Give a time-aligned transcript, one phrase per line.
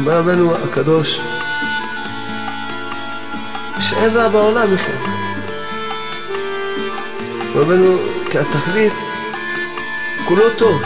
[0.00, 1.20] אומר רבנו הקדוש,
[3.80, 4.94] שאין רע בעולם בכלל.
[7.54, 7.98] רבנו,
[8.30, 8.92] כי התכלית
[10.28, 10.82] כולו טוב.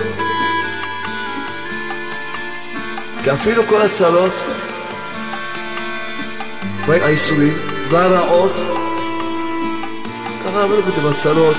[3.24, 4.32] כי אפילו כל הצרות
[6.86, 7.52] והאיסורים
[7.90, 8.52] והרעות,
[10.44, 11.56] ככה רבנו כותב, הצרות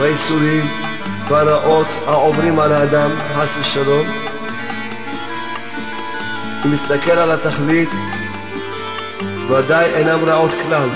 [0.00, 0.68] והאיסורים
[1.28, 4.21] והרעות העוברים על האדם, חס ושלום,
[6.62, 7.88] הוא מסתכל על התכלית,
[9.48, 10.88] ודאי אינם רעות כלל.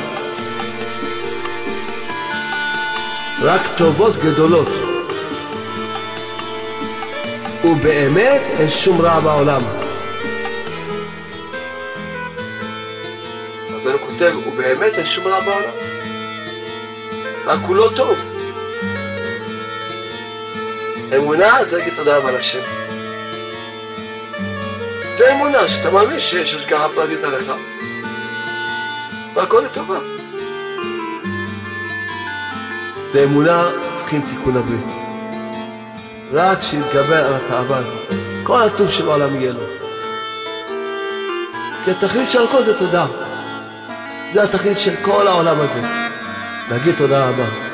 [3.42, 4.68] רק טובות גדולות.
[7.64, 9.60] ובאמת אין שום רע בעולם.
[13.70, 15.72] רבנו כותב, ובאמת אין שום רע בעולם.
[17.46, 18.18] רק כולו טוב.
[21.16, 22.85] אמונה זה להגיד תודה רבה לשם.
[25.16, 27.52] זה אמונה, שאתה מאמין שיש השגחה פרטית עליך,
[29.34, 29.98] והכל לטובה.
[33.14, 33.64] באמונה
[33.95, 34.86] צריכים תיקון הברית.
[36.32, 38.12] רק שיתגבר על התאווה הזאת.
[38.42, 39.66] כל הטוב שבעולם יהיה לו.
[41.84, 43.06] כי התכלית של הכל זה תודה.
[44.32, 45.80] זה התכלית של כל העולם הזה.
[46.70, 47.65] להגיד תודה רבה.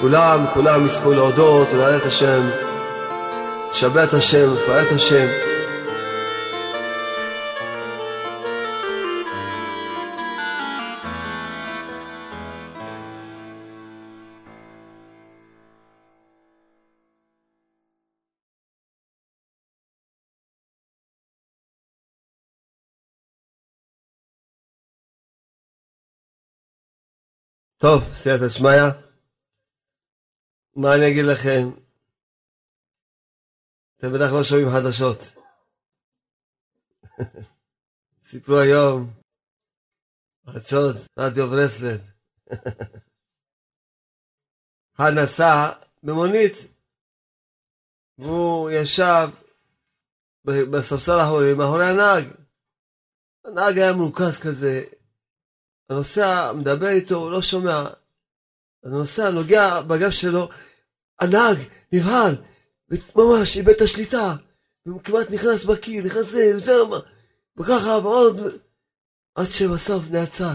[0.00, 2.50] כולם, כולם יזכו להודות, את השם,
[3.70, 5.26] לשבח את השם, לפאר השם.
[27.78, 29.05] טוב, סייעתא שמיא.
[30.76, 31.80] מה אני אגיד לכם?
[33.96, 35.18] אתם בטח לא שומעים חדשות.
[38.28, 39.10] סיפרו היום,
[40.46, 42.00] חדשות, רדיו ברסלב.
[44.96, 45.72] אחד נסע
[46.02, 46.54] במונית,
[48.18, 49.28] והוא ישב
[50.44, 52.24] בספסל האחורי, מאחורי הנהג.
[53.44, 54.84] הנהג היה מרוכז כזה,
[55.90, 58.05] הנוסע מדבר איתו, הוא לא שומע.
[58.86, 60.48] הנוסע נוגע בגב שלו,
[61.20, 61.58] הנהג
[61.92, 62.36] נבהל,
[63.16, 64.34] ממש איבד את השליטה,
[64.86, 66.94] הוא כמעט נכנס בקיר, נכנס זה, וזהו,
[67.58, 68.40] וככה, ועוד,
[69.34, 70.52] עד שבסוף נעצר.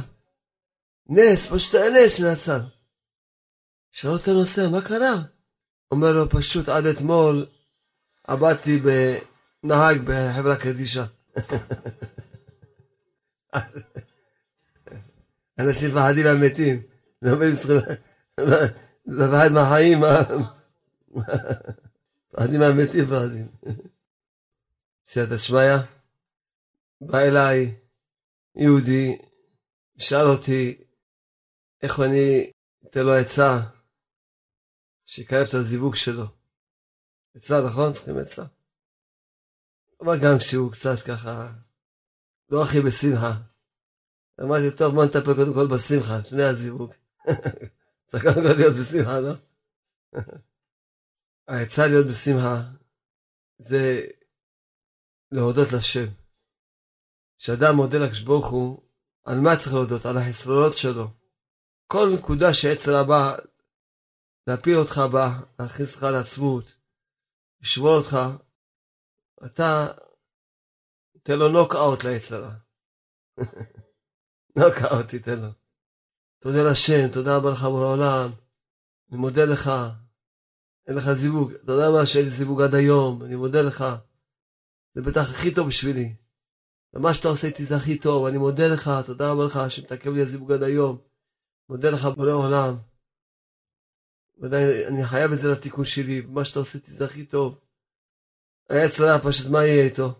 [1.09, 2.59] נס, פשוט היה נס שנעצר.
[3.92, 5.16] שאל אותו הנוסע, מה קרה?
[5.92, 7.46] אומר לו, פשוט עד אתמול
[8.24, 11.03] עבדתי בנהג בחברה קדישא.
[15.59, 16.81] אנשים מפחדים מהמתים,
[19.06, 20.00] לפחד מהחיים,
[21.09, 23.47] מפחדים מהמתים, מפחדים.
[25.08, 25.78] סייעתא שמיא,
[27.02, 27.75] בא אליי
[28.56, 29.18] יהודי,
[29.97, 30.84] שאל אותי
[31.81, 32.52] איך אני
[32.86, 33.59] אתן לו עצה
[35.06, 36.25] שיקרב את הזיווג שלו.
[37.36, 37.94] עצה, נכון?
[37.94, 38.44] צריכים עצה.
[40.02, 41.52] אבל גם כשהוא קצת ככה,
[42.50, 43.34] לא הכי בשמחה.
[44.42, 46.92] אמרתי, טוב, בוא נטפל קודם כל בשמחה, לפני הזיווג.
[48.12, 49.34] צריך קודם כל להיות בשמחה, לא?
[51.50, 52.56] העצה להיות בשמחה
[53.58, 54.08] זה
[55.32, 56.08] להודות לשם.
[57.40, 58.90] כשאדם מודה לקדוש ברוך הוא,
[59.26, 60.06] על מה צריך להודות?
[60.06, 61.08] על החסרונות שלו.
[61.88, 63.38] כל נקודה שעצר הבא
[64.48, 65.28] להפיל אותך בה,
[65.60, 66.66] להכניס אותך לעצמות,
[67.62, 68.18] לשבור אותך,
[69.46, 69.88] אתה
[71.24, 72.56] תן לו נוק אאוט ליצרה.
[74.56, 75.61] נוקאוט תיתן לו.
[76.44, 78.29] תודה לשם, תודה רבה לך מול העולם,
[79.09, 79.72] אני מודה לך,
[80.88, 83.86] אין לך זיווג, תודה רבה שאין לי זיווג עד היום, אני מודה לך,
[84.95, 86.16] זה בטח הכי טוב בשבילי.
[86.94, 90.21] ומה שאתה עושה איתי זה הכי טוב, אני מודה לך, תודה רבה לך שמתעכב לי
[90.21, 90.98] הזיווג עד היום.
[91.69, 92.75] מודה לך בורא עולם.
[94.39, 97.60] ודאי, אני חייב את זה לתיקון שלי, ומה שאתה עושה איתי זה הכי טוב.
[98.69, 100.13] העץ רע, פשוט מה יהיה איתו?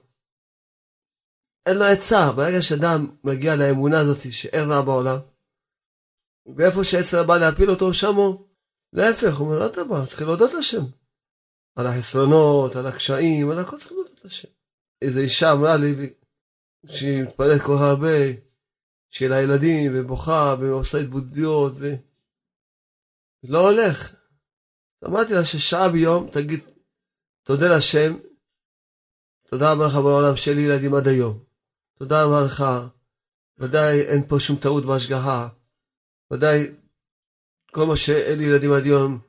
[1.66, 2.32] אין לו עצה.
[2.36, 5.18] ברגע שאדם מגיע לאמונה הזאת שאין רע בעולם,
[6.56, 8.48] ואיפה שעץ רע בא להפיל אותו, שם הוא,
[8.94, 10.84] להפך, הוא אומר, לא אתה בא, צריך להודות לשם.
[11.76, 14.48] על החסרונות, על הקשיים, על הכל צריך להודות לשם.
[15.02, 16.14] איזו אישה אמרה לי,
[16.86, 18.18] שהיא מתפלאת כל כך הרבה,
[19.10, 21.94] שיהיה לה ילדים, ובוכה, ועושה התבודדויות, ו...
[23.44, 24.16] לא הולך.
[25.06, 26.60] אמרתי לה ששעה ביום תגיד,
[27.44, 28.18] תודה לשם,
[29.50, 31.44] תודה רבה לך בעולם שיהיה לי ילדים עד היום.
[31.98, 32.64] תודה רבה לך,
[33.58, 35.50] ודאי אין פה שום טעות בהשגחה,
[36.32, 36.76] ודאי
[37.72, 39.20] כל מה שאין לי ילדים עד היום,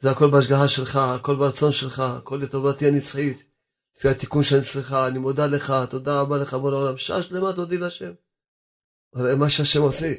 [0.00, 3.44] זה הכל בהשגחה שלך, הכל ברצון שלך, הכל לטובתי הנצחית.
[3.96, 6.96] לפי התיקון שאני צריכה, אני מודה לך, תודה רבה לך בוא לעולם.
[6.96, 8.12] שעה שלמה תודי להשם.
[9.14, 10.14] הרי מה שהשם עושה,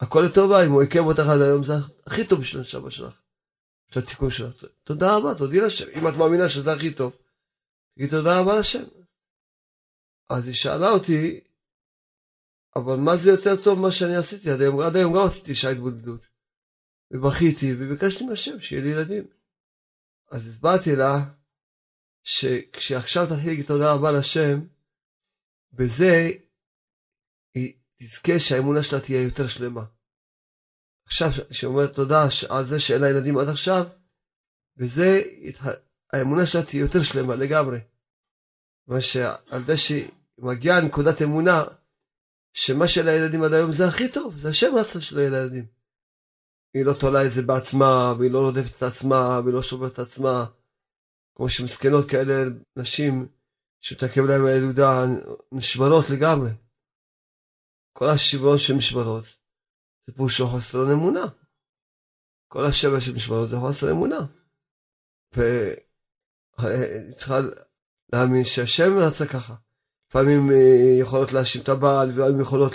[0.00, 1.72] הכל לטובה, אם הוא עיכב אותך עד היום, זה
[2.06, 3.20] הכי טוב בשביל הנשמה שלך.
[3.90, 4.64] של התיקון שלך.
[4.84, 5.86] תודה רבה, תודי להשם.
[5.94, 7.12] אם את מאמינה שזה הכי טוב,
[7.94, 8.84] תגידי תודה רבה להשם.
[10.28, 11.40] אז היא שאלה אותי,
[12.76, 14.80] אבל מה זה יותר טוב ממה שאני עשיתי עד היום?
[14.80, 16.26] עד היום גם עשיתי שעה התבודדות.
[17.10, 19.24] ובכיתי וביקשתי מהשם שיהיה לי ילדים.
[20.30, 21.34] אז הסברתי לה
[22.22, 24.60] שכשעכשיו תתחיל להגיד תודה רבה לשם,
[25.72, 26.30] בזה
[27.54, 29.84] היא תזכה שהאמונה שלה תהיה יותר שלמה.
[31.06, 33.86] עכשיו, כשהיא אומרת תודה על זה שאין לה ילדים עד עכשיו,
[34.76, 35.22] בזה
[36.12, 37.78] האמונה שלה תהיה יותר שלמה לגמרי.
[38.86, 41.64] מה שעל זה שהיא מגיעה לנקודת אמונה,
[42.52, 45.66] שמה של הילדים עד היום זה הכי טוב, זה השם רצה שלא יהיה לילדים.
[46.74, 49.98] היא לא תולה את זה בעצמה, והיא לא רודפת את עצמה, והיא לא שוברת את
[49.98, 50.46] עצמה.
[51.34, 53.28] כמו שמסכנות כאלה נשים
[53.80, 55.04] שמתעכב להם הילודה
[55.52, 56.50] נשברות לגמרי.
[57.92, 59.24] כל השברון של משברות
[60.06, 61.24] זה פירושו חוסר אמונה.
[62.48, 64.26] כל השבר של משברות זה חוסר אמונה.
[65.32, 65.76] והיא
[67.16, 67.38] צריכה
[68.12, 69.54] להאמין שהשם רצה ככה.
[70.10, 72.72] לפעמים אה, יכולות להאשים את הבעל, ולפעמים יכולות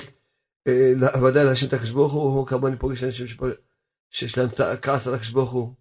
[0.68, 3.26] אה, ודאי להאשים את הקדוש ברוך הוא, כמה אני פוגש אנשים
[4.10, 4.50] שיש להם
[4.82, 5.74] כעס על הקדוש ברוך הוא.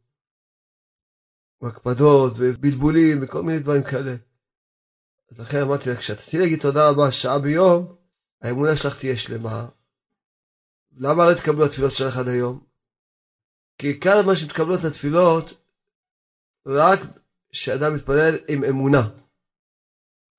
[1.61, 4.15] והקפדות ובלבולים וכל מיני דברים כאלה.
[5.31, 7.97] אז לכן אמרתי לה, כשאתה תתחיל להגיד תודה רבה שעה ביום,
[8.43, 9.69] האמונה שלך תהיה שלמה.
[10.97, 12.65] למה לא התקבלו התפילות שלך עד היום?
[13.79, 15.55] כי עיקר מה שמתקבלות התפילות,
[16.67, 17.01] רק
[17.51, 19.24] כשאדם מתפלל עם אמונה.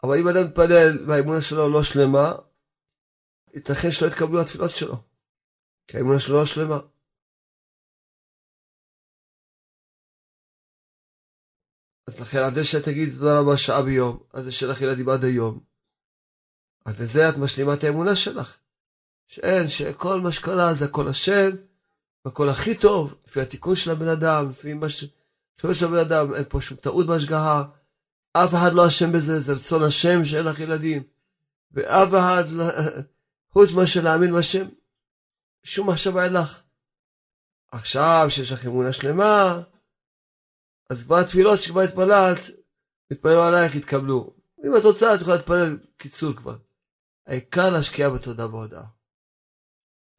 [0.04, 2.34] אבל אם אדם מתפלל והאמונה שלו לא שלמה,
[3.54, 4.96] ייתכן שלא יתקבלו התפילות שלו.
[5.88, 6.80] כי האמונה שלו לא שלמה.
[12.08, 15.60] אז לכן עד שתגיד תודה רבה שעה ביום, אז זה שלך ילדים עד היום.
[16.86, 18.58] אז לזה את משלימה את האמונה שלך.
[19.28, 21.50] שאין, שכל מה שקרה זה הכל השם,
[22.26, 25.06] והכל הכי טוב, לפי התיקון של הבן אדם, לפי מה ש...
[25.74, 27.64] של הבן אדם, אין פה שום טעות בהשגחה,
[28.38, 31.04] אף אחד לא אשם בזה, זה רצון השם שאין לך ילדים.
[31.72, 32.66] ואף אחד, לא...
[33.50, 34.66] חוץ מאשר להאמין בשם,
[35.64, 36.64] שום מחשבה אין לך.
[37.72, 39.62] עכשיו שיש לך אמונה שלמה,
[40.90, 42.40] אז כבר התפילות שכבר התפללת,
[43.12, 44.36] התפללו עלייך, יתקבלו.
[44.66, 46.58] אם את רוצה, את יכולה להתפלל קיצור כבר.
[47.28, 48.86] העיקר להשקיע בתודה והודעה.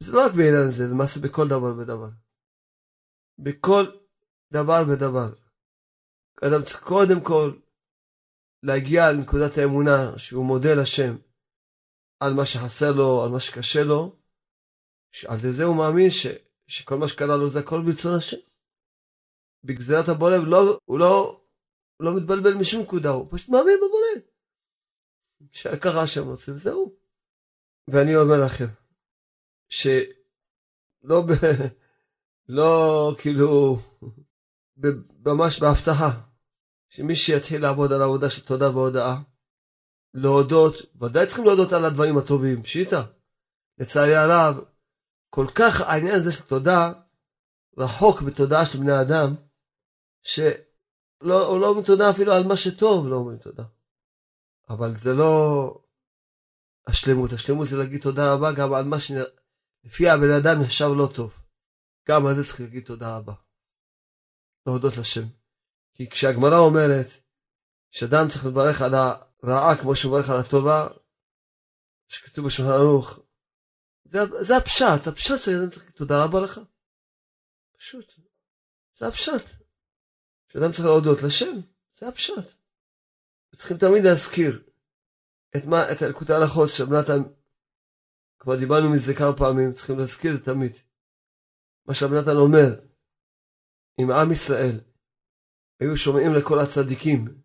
[0.03, 2.11] זה לא רק בעניין הזה, זה למעשה בכל דבר ודבר.
[3.39, 3.85] בכל
[4.53, 5.33] דבר ודבר.
[6.43, 7.53] אדם צריך קודם כל
[8.67, 11.17] להגיע לנקודת האמונה שהוא מודה לשם
[12.21, 14.17] על מה שחסר לו, על מה שקשה לו,
[15.13, 16.27] שעל זה הוא מאמין ש,
[16.67, 18.37] שכל מה שקרה לו זה הכל ברצון השם.
[19.65, 21.41] בגזירת הבורא, לא, הוא לא,
[22.01, 24.27] לא מתבלבל משום נקודה, הוא פשוט מאמין בבורא.
[25.53, 26.97] שככה השם רוצה, וזהו.
[27.89, 28.65] ואני אומר לכם,
[29.69, 31.31] שלא ב...
[32.57, 33.77] לא כאילו,
[35.27, 36.25] ממש בהבטחה,
[36.88, 39.17] שמי שיתחיל לעבוד על העבודה של תודה והודאה,
[40.15, 43.03] להודות, ודאי צריכים להודות על הדברים הטובים, פשיטה.
[43.79, 44.65] לצערי הרב,
[45.31, 46.93] כל כך העניין הזה של תודה,
[47.79, 49.34] רחוק בתודעה של בני אדם,
[50.22, 50.49] שהוא
[51.20, 53.65] לא אומר תודה אפילו על מה שטוב, לא אומרים תודה.
[54.69, 55.32] אבל זה לא
[56.87, 61.32] השלמות, השלמות זה להגיד תודה רבה גם על מה שלפי הבן אדם נחשב לא טוב.
[62.08, 63.32] גם על זה צריך להגיד תודה רבה.
[64.67, 65.27] להודות לשם.
[65.96, 67.06] כי כשהגמרא אומרת
[67.91, 70.88] שאדם צריך לברך על הרעה כמו שהוא מברך על הטובה,
[72.08, 73.19] שכתוב בשולחן ערוך,
[74.05, 76.60] זה, זה הפשט, הפשט זה צריך להגיד תודה רבה לך.
[77.79, 78.12] פשוט.
[78.98, 79.44] זה הפשט.
[80.53, 81.60] שאדם צריך להודות לשם,
[81.98, 82.53] זה הפשט.
[83.56, 84.62] צריכים תמיד להזכיר
[85.56, 87.22] את, מה, את אלקוטי ההלכות של נתן,
[88.38, 90.72] כבר דיברנו מזה כמה פעמים, צריכים להזכיר את זה תמיד.
[91.86, 92.69] מה נתן אומר,
[94.00, 94.81] אם עם ישראל
[95.81, 97.43] היו שומעים לכל הצדיקים,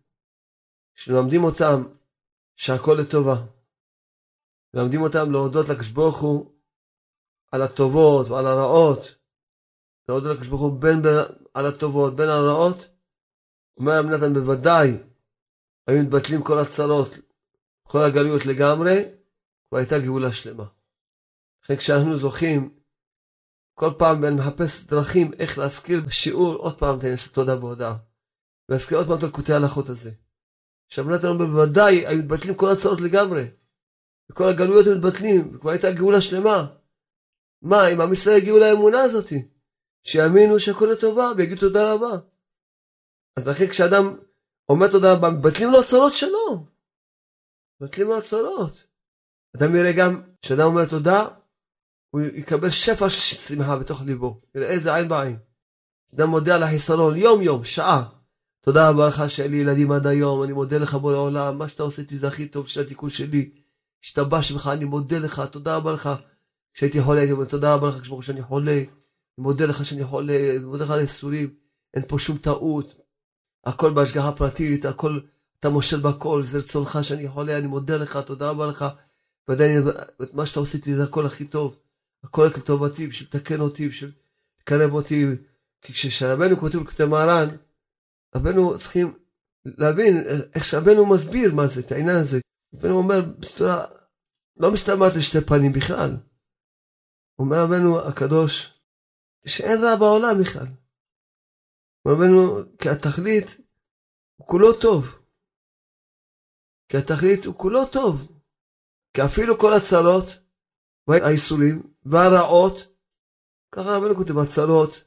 [0.94, 1.82] שמלמדים אותם
[2.56, 3.36] שהכל לטובה,
[4.74, 6.52] מלמדים אותם להודות לקדוש ברוך הוא
[7.50, 8.98] על הטובות ועל הרעות,
[10.08, 11.02] להודות לקדוש ברוך הוא בין,
[11.54, 12.88] על הטובות, בין הרעות,
[13.76, 14.88] אומר רב נתן בוודאי
[15.86, 17.08] היו מתבטלים כל הצרות,
[17.82, 18.94] כל הגלויות לגמרי,
[19.72, 20.66] והייתה גאולה שלמה.
[21.64, 22.78] לכן כשאנחנו זוכים,
[23.74, 28.11] כל פעם אני מחפש דרכים איך להזכיר בשיעור עוד פעם את העניין של תודה והודאה.
[28.72, 30.10] להזכיר עוד פעם את הלקוטי ההלכות הזה.
[30.98, 33.50] נתן אומר בוודאי היו מתבטלים כל הצרות לגמרי.
[34.30, 36.74] וכל הגלויות היו מתבטלים, וכבר הייתה גאולה שלמה.
[37.62, 39.32] מה, אם עם ישראל הגיעו לאמונה הזאת,
[40.06, 42.18] שיאמינו שהכל לטובה ויגידו תודה רבה.
[43.36, 44.16] אז לכן כשאדם
[44.68, 46.66] אומר תודה רבה, מבטלים לו הצרות שלו.
[47.80, 48.86] מבטלים לו הצרות.
[49.56, 51.28] אדם יראה גם, כשאדם אומר תודה,
[52.10, 54.40] הוא יקבל שפע של שמחה בתוך ליבו.
[54.54, 55.38] יראה איזה עין בעין.
[56.14, 58.21] אדם מודה על החיסרון יום יום, שעה.
[58.64, 61.82] תודה רבה לך שאין לי ילדים עד היום, אני מודה לך בוא לעולם, מה שאתה
[61.82, 63.50] עושה איתי זה הכי טוב של התיקון שלי.
[64.04, 66.10] השתבש בך, אני מודה לך, תודה רבה לך.
[66.74, 68.72] כשהייתי חולה, הייתי אומר, תודה רבה לך כשברוך שאני חולה.
[68.72, 68.86] אני
[69.38, 71.54] מודה לך שאני חולה, אני מודה לך על הייסורים.
[71.94, 72.94] אין פה שום טעות.
[73.64, 75.20] הכל בהשגחה פרטית, הכל,
[75.60, 78.84] אתה מושל בכל, זה רצונך שאני חולה, אני מודה לך, תודה רבה לך.
[79.48, 79.82] ועדיין,
[80.32, 81.76] מה שאתה עושה איתי זה הכל הכי טוב.
[82.24, 84.10] הכל לטובתי, בשביל לתקן אותי, בשביל
[84.60, 85.26] לקרב אותי.
[85.82, 87.48] כי כשרבנו כותב כותב מהר"ן,
[88.34, 89.18] רבנו צריכים
[89.64, 90.16] להבין
[90.54, 92.38] איך שרבנו מסביר מה זה, את העניין הזה.
[92.74, 93.86] רבנו אומר בסתורה,
[94.56, 96.10] לא משתמעת לשתי פנים בכלל.
[97.38, 98.80] אומר רבנו הקדוש,
[99.46, 100.66] שאין רע בעולם בכלל.
[102.04, 103.46] אומר רבנו, כי התכלית
[104.36, 105.04] הוא כולו טוב.
[106.88, 108.32] כי התכלית הוא כולו טוב.
[109.14, 110.26] כי אפילו כל הצרות
[111.08, 112.76] והאיסורים והרעות,
[113.74, 115.04] ככה רבנו כותב, הצרות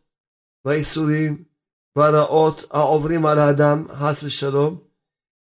[0.66, 1.46] והאיסורים
[1.96, 4.88] והרעות העוברים על האדם, חס ושלום,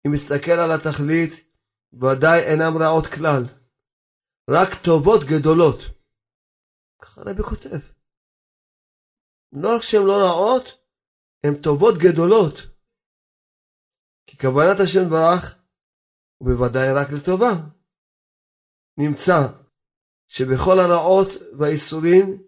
[0.07, 1.33] אם מסתכל על התכלית,
[1.93, 3.43] ודאי אינם רעות כלל,
[4.51, 5.79] רק טובות גדולות.
[7.03, 7.81] ככה רבי כותב.
[9.53, 10.65] לא רק שהן לא רעות,
[11.45, 12.55] הן טובות גדולות.
[14.27, 15.59] כי כוונת השם ברך,
[16.41, 17.53] ובוודאי רק לטובה.
[18.99, 19.41] נמצא
[20.29, 21.29] שבכל הרעות
[21.59, 22.43] והאיסורים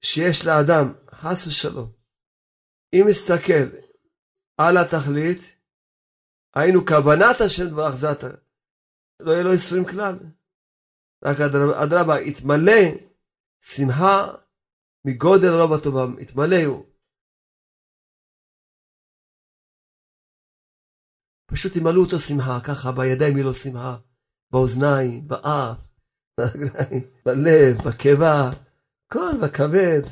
[0.00, 1.92] שיש לאדם, חס ושלום,
[2.92, 3.78] אם נסתכל
[4.58, 5.56] על התכלית,
[6.54, 8.30] היינו כוונת השם דברך זתה,
[9.20, 10.18] לא יהיה לו איסורים כלל.
[11.24, 11.36] רק
[11.82, 12.82] אדרבה, יתמלא
[13.60, 14.34] שמחה
[15.06, 16.86] מגודל רוב הטובה, יתמלא הוא.
[21.46, 23.96] פשוט ימלאו אותו שמחה, ככה בידיים יהיה לו שמחה,
[24.50, 25.78] באוזניים, באף,
[26.38, 28.50] ברגליים, בלב, בקיבה,
[29.06, 30.02] הכל בכבד,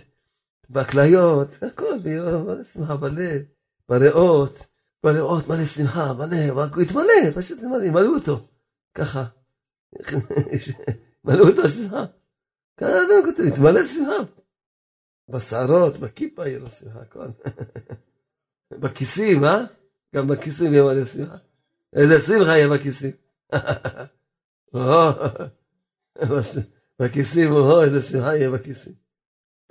[0.71, 3.43] בכליות, הכל, מלא שמחה בלב,
[3.89, 4.67] בריאות,
[5.05, 8.41] בריאות מלא שמחה, מלא, הוא יתמלא, פשוט יתמלא, ימלאו אותו,
[8.95, 9.25] ככה.
[11.25, 12.05] ימלאו אותו שמחה.
[12.77, 14.33] ככה לא כותב, יתמלא שמחה.
[15.29, 17.27] בשערות, בכיפה יהיה לו שמחה, הכל.
[18.81, 19.65] בכיסים, אה?
[20.15, 21.37] גם בכיסים יהיה מלא שמחה.
[21.93, 23.11] איזה שמחה יהיה בכיסים.
[27.01, 27.53] בכיסים,
[27.83, 29.04] איזה שמחה יהיה בכיסים.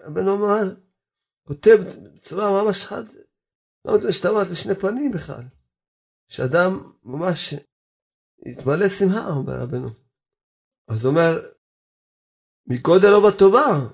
[0.03, 0.75] הבן אומר,
[1.47, 1.77] כותב
[2.15, 3.03] בצורה ממש חד,
[3.85, 5.43] לא משתמעת לשני פנים בכלל.
[6.27, 7.53] שאדם ממש
[8.45, 9.87] יתמלא שמחה, אומר רבנו.
[10.87, 11.49] אז הוא אומר,
[12.67, 13.89] מגודל רוב הטובה,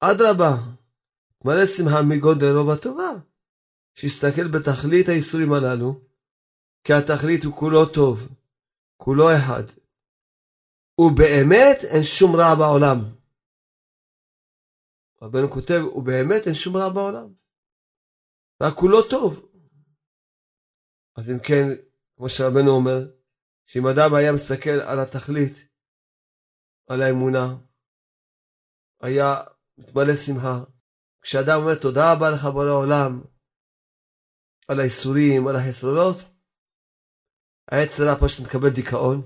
[0.00, 0.56] אדרבה,
[1.44, 3.10] מלא שמחה מגודל רוב הטובה.
[3.94, 6.00] שיסתכל בתכלית האיסורים הללו,
[6.84, 8.28] כי התכלית הוא כולו טוב,
[8.96, 9.62] כולו אחד.
[10.98, 12.98] ובאמת אין שום רע בעולם.
[15.22, 17.34] רבנו כותב, ובאמת אין שום רע בעולם.
[18.62, 19.48] רק כולו טוב.
[21.16, 21.66] אז אם כן,
[22.16, 22.98] כמו שרבנו אומר,
[23.66, 25.56] שאם אדם היה מסתכל על התכלית,
[26.88, 27.46] על האמונה,
[29.02, 29.26] היה
[29.78, 30.64] מתמלא שמחה.
[31.22, 33.22] כשאדם אומר תודה רבה לך בורא עולם,
[34.68, 36.16] על האיסורים, על החסרונות,
[37.70, 39.18] העץ הרע פשוט מקבל דיכאון.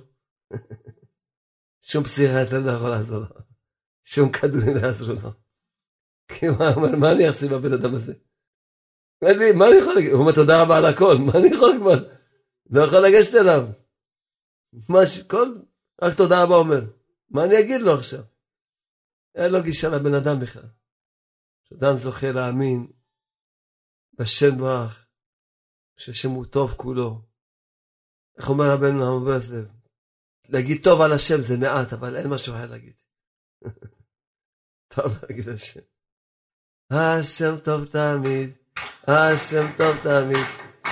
[1.90, 3.40] שום פסיכיאטר לא יכול לעזור לו.
[4.04, 5.45] שום כדורים לא יעזרו לו.
[6.42, 8.14] הוא אומר, מה אני אעשה עם הבן אדם הזה?
[9.22, 10.12] מה אני יכול להגיד?
[10.12, 12.16] הוא אומר תודה רבה על הכל, מה אני יכול כבר?
[12.70, 13.68] לא יכול לגשת אליו.
[14.88, 15.48] מה שכל,
[16.02, 16.80] רק תודה רבה אומר.
[17.30, 18.22] מה אני אגיד לו עכשיו?
[19.34, 20.68] אין לו גישה לבן אדם בכלל.
[21.64, 22.92] כשאדם זוכה להאמין
[24.18, 25.06] בשם ברך,
[25.96, 27.22] שהשם הוא טוב כולו.
[28.38, 29.70] איך אומר רבנו המברסלב?
[30.48, 32.94] להגיד טוב על השם זה מעט, אבל אין משהו אחר להגיד.
[34.94, 35.95] טוב להגיד השם.
[36.90, 38.50] השם טוב תמיד,
[39.08, 40.44] השם טוב תמיד,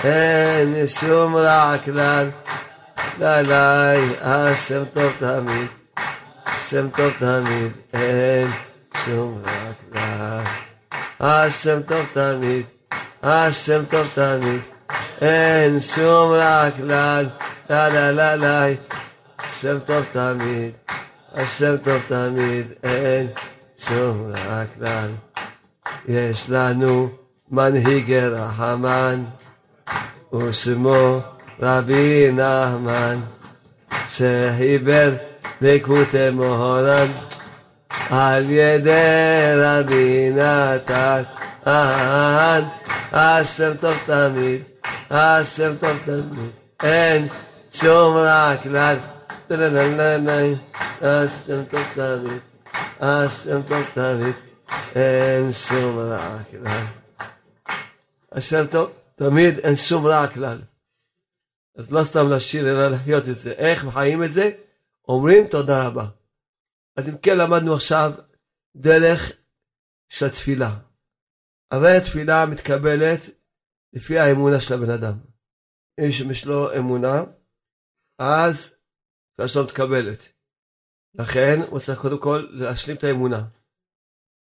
[0.03, 2.29] אין שום רע כלל.
[3.19, 5.67] לה, השם טוב תמיד,
[6.45, 8.47] השם טוב תמיד, אין
[9.05, 10.43] שום רע כלל.
[11.19, 12.65] השם טוב תמיד,
[13.23, 14.61] השם טוב תמיד,
[15.21, 17.29] אין שום רע כלל.
[17.69, 18.65] לה לה,
[19.39, 20.71] השם טוב תמיד,
[21.33, 23.27] השם טוב תמיד, אין
[23.77, 25.09] שום רע כלל.
[26.07, 27.09] יש לנו
[27.51, 29.23] מנהיג רחמן,
[30.33, 31.19] ושמו
[31.61, 33.19] רבי נחמן,
[34.09, 35.13] שחיבר
[35.61, 37.11] ליקוטי מוהר"ן,
[38.09, 41.23] על ידי רבי נתן,
[43.11, 44.61] השם טוב תמיד,
[45.09, 46.49] השם טוב תמיד,
[46.83, 47.27] אין
[47.71, 48.97] שום רע כלל.
[51.01, 52.39] השם טוב תמיד,
[53.01, 54.33] השם טוב תמיד,
[54.95, 56.85] אין שום רע כלל.
[58.31, 60.61] השם טוב, תמיד אין שום רע כלל.
[61.77, 63.51] אז לא סתם לשיר, אלא לחיות את זה.
[63.51, 64.51] איך חיים את זה?
[65.07, 66.05] אומרים תודה רבה.
[66.97, 68.13] אז אם כן למדנו עכשיו
[68.75, 69.31] דרך
[70.09, 70.79] של התפילה.
[71.71, 73.19] הרי התפילה מתקבלת
[73.93, 75.17] לפי האמונה של הבן אדם.
[75.99, 77.23] אם יש לו אמונה,
[78.19, 78.75] אז
[79.31, 80.31] התפילה שלו מתקבלת.
[81.13, 83.43] לכן הוא צריך קודם כל להשלים את האמונה.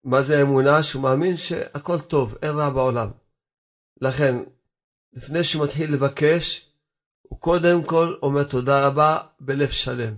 [0.07, 0.83] מה זה אמונה?
[0.83, 3.09] שהוא מאמין שהכל טוב, אין רע בעולם.
[4.01, 4.37] לכן,
[5.13, 6.73] לפני שהוא מתחיל לבקש,
[7.23, 10.15] הוא קודם כל אומר תודה רבה בלב שלם.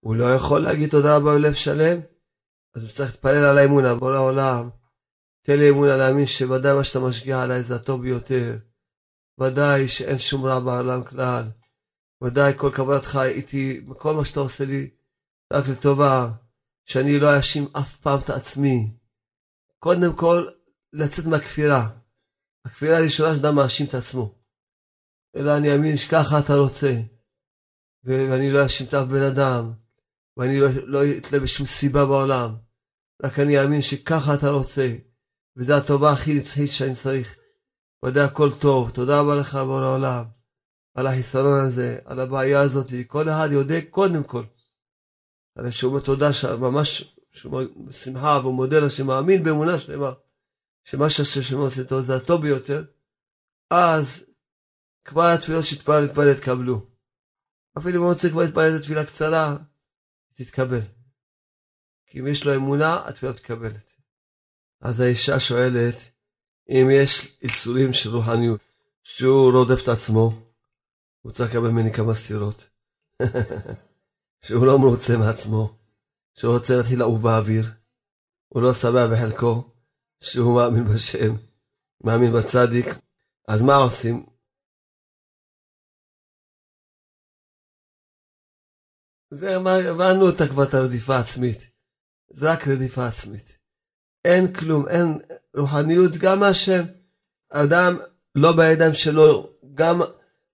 [0.00, 2.00] הוא לא יכול להגיד תודה רבה בלב שלם,
[2.74, 4.70] אז הוא צריך להתפלל על האמונה, בוא לעולם,
[5.42, 8.56] תן לי אמונה להאמין שוודאי מה שאתה משגיח עליי זה הטוב ביותר.
[9.40, 11.44] ודאי שאין שום רע בעולם כלל.
[12.24, 14.90] ודאי כל כוונתך איתי, כל מה שאתה עושה לי,
[15.52, 16.30] רק לטובה,
[16.84, 18.99] שאני לא אאשים אף פעם את עצמי.
[19.82, 20.46] קודם כל,
[20.92, 21.88] לצאת מהכפירה.
[22.64, 24.34] הכפירה הראשונה שאדם מאשים את עצמו.
[25.36, 27.00] אלא אני אאמין שככה אתה רוצה,
[28.04, 29.72] ואני לא אאשים את אף בן אדם,
[30.36, 32.56] ואני לא אתלה לא בשום סיבה בעולם.
[33.22, 34.96] רק אני אאמין שככה אתה רוצה,
[35.56, 37.36] וזו הטובה הכי נצחית שאני צריך.
[38.04, 40.24] ודאי הכל טוב, תודה רבה לך בוא לעולם,
[40.94, 44.42] על החיסרון הזה, על הבעיה הזאת, כל אחד יודע קודם כל.
[45.58, 47.16] על שהוא אומר תודה, ממש,
[47.86, 50.12] בשמחה והוא מודה לה שמאמין באמונה שלמה,
[50.84, 52.84] שמה שלמה עושה טוב זה הטוב ביותר,
[53.70, 54.24] אז
[55.04, 56.86] כבר התפילות שתפלל להתפלל יתקבלו.
[57.78, 59.56] אפילו אם הוא רוצה כבר להתפלל את תפילה קצרה,
[60.34, 60.80] תתקבל.
[62.06, 63.90] כי אם יש לו אמונה, התפילה מתקבלת.
[64.80, 65.96] אז האישה שואלת,
[66.68, 68.60] אם יש איסורים של רוחניות,
[69.02, 70.32] שהוא רודף את עצמו,
[71.22, 72.68] הוא צריך לקבל ממני כמה סטירות.
[74.44, 75.79] שהוא לא מרוצה מעצמו,
[76.34, 77.64] שהוא רוצה להתחיל לעוף באוויר,
[78.48, 79.74] הוא לא שבע בחלקו,
[80.24, 81.34] שהוא מאמין בשם,
[82.04, 82.86] מאמין בצדיק,
[83.48, 84.26] אז מה עושים?
[89.30, 91.70] זה הבנו אותה כבר את הרדיפה העצמית.
[92.30, 93.58] זה רק רדיפה עצמית.
[94.24, 95.18] אין כלום, אין
[95.56, 96.84] רוחניות, גם השם.
[97.50, 97.98] אדם
[98.34, 100.00] לא בידיים שלו, גם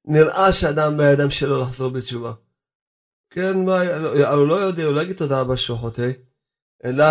[0.05, 2.33] נראה שאדם בידיים שלו לחזור בתשובה.
[3.37, 3.81] כן, מה,
[4.33, 6.11] הוא לא יודע, הוא לא יגיד תודה רבה שהוא חוטא,
[6.85, 7.05] אלא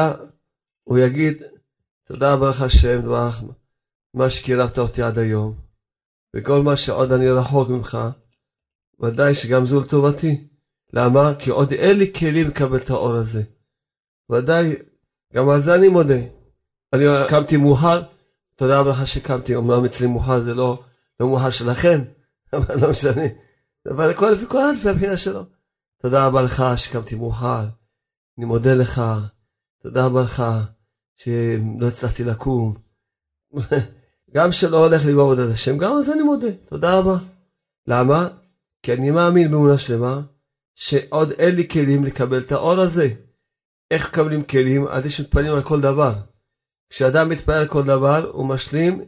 [0.83, 1.43] הוא יגיד,
[2.07, 3.43] תודה רבה לך השם, דברך,
[4.13, 5.55] מה שקירבת אותי עד היום,
[6.35, 7.97] וכל מה שעוד אני רחוק ממך,
[8.99, 10.47] ודאי שגם זו לטובתי.
[10.93, 11.33] למה?
[11.39, 13.43] כי עוד אין לי כלים לקבל את האור הזה.
[14.31, 14.75] ודאי,
[15.33, 16.19] גם על זה אני מודה.
[16.93, 18.01] אני קמתי מאוחר,
[18.55, 20.83] תודה רבה לך שקמתי, אמנם אצלי מאוחר זה לא,
[21.19, 21.99] לא מאוחר שלכם,
[22.53, 23.25] אבל לא משנה.
[23.91, 25.54] אבל הכל לפי כל הבחינה שלו.
[26.05, 27.65] תודה רבה לך שקמתי מאוחר,
[28.37, 29.01] אני מודה לך,
[29.81, 30.43] תודה רבה לך
[31.15, 32.73] שלא הצלחתי לקום.
[34.35, 37.17] גם שלא הולך לי בעבודת השם, גם על זה אני מודה, תודה רבה.
[37.87, 38.27] למה?
[38.83, 40.21] כי אני מאמין באמונה שלמה,
[40.75, 43.09] שעוד אין לי כלים לקבל את האור הזה.
[43.91, 44.87] איך מקבלים כלים?
[44.87, 46.13] אז יש מתפללים על כל דבר.
[46.89, 49.05] כשאדם מתפלל על כל דבר, הוא משלים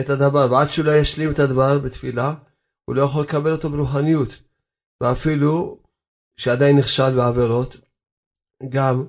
[0.00, 2.34] את הדבר, ועד שהוא לא ישלים את הדבר בתפילה,
[2.84, 4.28] הוא לא יכול לקבל אותו ברוחניות.
[5.00, 5.81] ואפילו
[6.36, 7.76] שעדיין נכשל בעבירות,
[8.68, 9.04] גם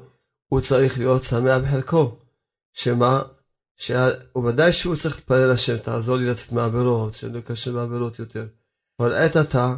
[0.48, 2.18] הוא צריך להיות שמח בחלקו.
[2.74, 3.22] שמה?
[3.78, 8.48] שהוא ודאי שהוא צריך להתפלל לשם, תעזור לי לצאת מהעבירות, שאני לא אקשר בעבירות יותר.
[9.00, 9.76] אבל עת עתה,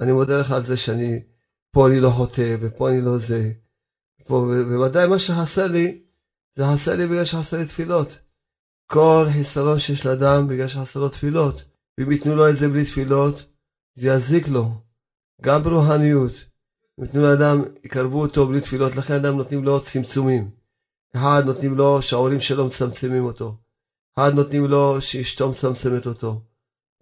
[0.00, 1.22] אני מודה לך על זה שאני
[1.70, 3.52] פה אני לא חוטא, ופה אני לא זה.
[4.30, 6.02] ובוודאי מה שחסר לי,
[6.56, 8.18] זה חסר לי בגלל שחסר לי תפילות.
[8.86, 11.64] כל חיסרון שיש לאדם בגלל שחסר לו תפילות.
[11.98, 13.44] ואם ייתנו לו את זה בלי תפילות,
[13.94, 14.70] זה יזיק לו.
[15.42, 16.32] גם ברוחניות.
[17.00, 20.50] ייתנו לאדם, יקרבו אותו בלי תפילות, לכן אדם נותנים לו צמצומים.
[21.16, 23.56] אחד נותנים לו שההורים שלו מצמצמים אותו.
[24.14, 26.40] אחד נותנים לו שאשתו מצמצמת אותו.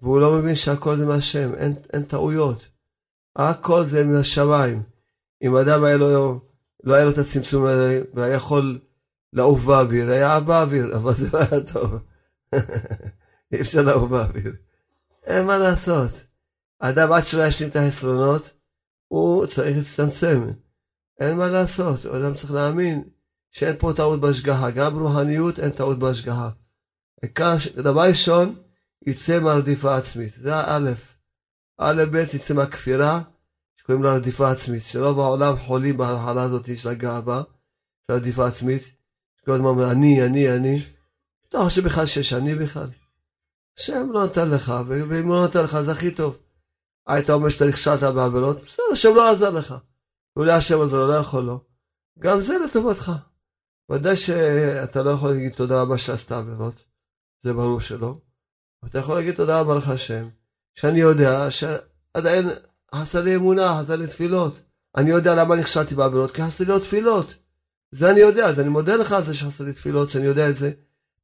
[0.03, 2.69] והוא לא מבין שהכל זה מהשם, אין, אין טעויות.
[3.37, 4.83] הכל זה מהשמיים.
[5.43, 6.41] אם אדם היה לו,
[6.85, 8.81] לא היה לו את הצמצום הזה, והיה יכול
[9.33, 11.99] לעוף באוויר, היה באוויר, אבל זה לא היה טוב.
[13.53, 14.53] אי אפשר לעוף באוויר.
[15.25, 16.11] אין מה לעשות.
[16.81, 18.51] האדם עד שלא ישלים את החסרונות,
[19.13, 20.51] הוא צריך להצטמצם.
[21.21, 23.03] אין מה לעשות, אדם צריך להאמין
[23.51, 26.51] שאין פה טעות בהשגחה, גם ברוחניות אין טעות בהשגחה.
[27.77, 28.55] דבר ראשון,
[29.07, 31.15] יצא מהרדיפה העצמית, זה האלף.
[31.79, 33.23] א' ב' יצא מהכפירה
[33.77, 37.43] שקוראים לה רדיפה עצמית, שרוב העולם חולים בהלחלה הזאת של הגאווה,
[38.07, 38.83] של רדיפה עצמית,
[39.41, 40.83] שכל הזמן אומר אני, אני, אני,
[41.49, 42.91] אתה חושב בכלל שיש אני בכלל?
[43.79, 46.37] השם לא נתן לך, ואם הוא לא נתן לך זה הכי טוב.
[47.07, 49.75] היית אומר שאתה נכשלת בעבירות, בסדר, השם לא עזר לך.
[50.37, 51.65] אולי השם עזר, לא יכול לו.
[52.19, 53.13] גם זה לטובתך.
[53.91, 56.75] ודאי שאתה לא יכול להגיד תודה רבה שעשת עבירות,
[57.45, 58.15] זה ברור שלא.
[58.87, 60.29] אתה יכול להגיד תודה רבה לך השם,
[60.75, 62.49] שאני יודע שעדיין
[62.95, 64.61] חסר לי אמונה, חסר לי תפילות.
[64.97, 67.35] אני יודע למה נכשלתי בעבירות, כי חסר לי עוד תפילות.
[67.93, 70.57] זה אני יודע, אז אני מודה לך על זה שחסר לי תפילות, שאני יודע את
[70.57, 70.73] זה.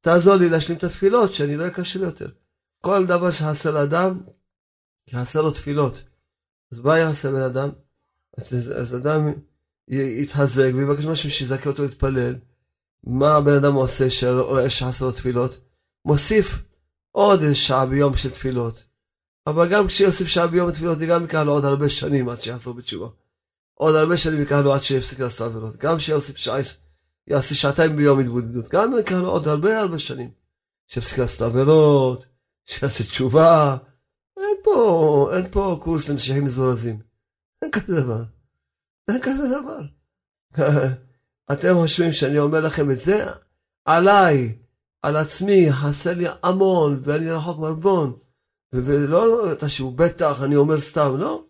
[0.01, 2.29] תעזור לי להשלים את התפילות, שאני לא אקשה יותר.
[2.81, 4.21] כל דבר שחסר לאדם,
[5.15, 6.05] חסר לו תפילות.
[6.73, 7.69] אז מה יעשה בן אדם?
[8.39, 9.33] אז, אז אדם
[9.89, 12.35] יתחזק ויבקש משהו שיזכה אותו להתפלל.
[13.05, 14.11] מה הבן אדם עושה
[14.69, 15.61] שחסר לו תפילות?
[16.05, 16.63] מוסיף
[17.13, 18.83] עוד איזה שעה ביום של תפילות.
[19.47, 22.75] אבל גם כשיוסיף שעה ביום בתפילות, זה גם ייקח לו עוד הרבה שנים עד שיחזור
[22.75, 23.09] בתשובה.
[23.75, 25.77] עוד הרבה שנים ייקח לו עד שיפסיק לעשות עבירות.
[25.77, 26.59] גם כשיוסיף שעה,
[27.27, 28.69] יעשה שעתיים ביום התבודדות.
[28.69, 30.31] גם ייקח לו עוד הרבה הרבה שנים.
[30.87, 32.27] שיפסיק לעשות עבירות,
[32.65, 33.77] שיעשה תשובה.
[34.57, 36.99] אין פה, אין פה קורס למשיחים מזורזים.
[37.63, 38.23] אין כזה דבר.
[39.09, 39.81] אין כזה דבר.
[41.53, 43.27] אתם חושבים שאני אומר לכם את זה?
[43.85, 44.59] עליי,
[45.03, 48.19] על עצמי, חסר לי המון, ואני רחוק מרבון.
[48.73, 51.45] ולא תשבו, בטח, אני אומר סתם, לא?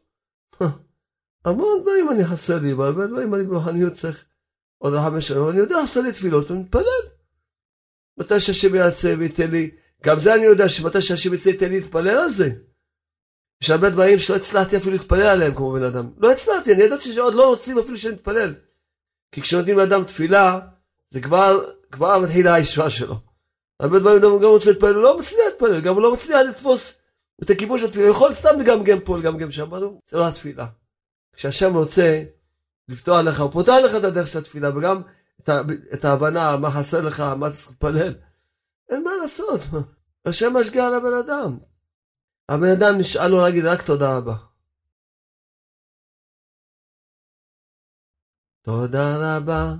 [1.44, 4.24] המון דברים אני חסר לי, והרבה דברים אני ברוחניות צריך
[4.78, 7.02] עוד חמש שנים, אני יודע, חסר לי תפילות, אני מתפלל.
[8.18, 9.70] מתי שהשם יעשה וייתן לי,
[10.04, 12.50] גם זה אני יודע שמתי שהשם יצא ייתן לי להתפלל על זה.
[13.66, 16.10] יש הרבה דברים שלא הצלחתי אפילו להתפלל עליהם כמו בן אדם.
[16.18, 18.54] לא הצלחתי, אני ידעתי שעוד לא רוצים אפילו שאני אתפלל.
[19.32, 20.60] כי כשנותנים לאדם תפילה,
[21.10, 23.14] זה כבר, כבר מתחילה הישועה שלו.
[23.80, 26.92] הרבה דברים גם רוצה להתפלל, הוא לא מצליח להתפלל, גם הוא לא מצליח לתפוס
[27.42, 30.66] את הכיוון של התפילה, הוא יכול סתם לגמגם פה, לגמגם שם, אבל זה לא התפילה.
[31.32, 32.22] כשהשם רוצה
[32.88, 35.02] לפתוח לך, הוא פותח לך את הדרך של התפילה, וגם
[35.40, 35.50] את,
[35.94, 38.14] את ההבנה, מה חסר לך, מה אתה צריך להתפלל.
[38.90, 39.60] אין מה לעשות,
[40.24, 41.58] השם משגיע על הבן אדם.
[42.48, 44.34] הבן אדם נשאל לו להגיד רק תודה רבה.
[48.62, 49.72] תודה רבה,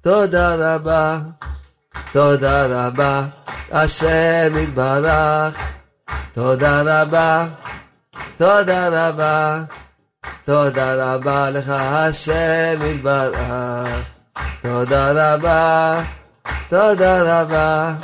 [0.00, 1.18] תודה רבה,
[2.12, 3.28] תודה רבה,
[3.70, 5.76] השם יתברך.
[6.34, 7.48] תודה רבה,
[8.36, 9.64] תודה רבה,
[10.44, 14.16] תודה רבה לך השם יתברך.
[14.62, 16.02] תודה רבה,
[16.68, 17.94] תודה רבה,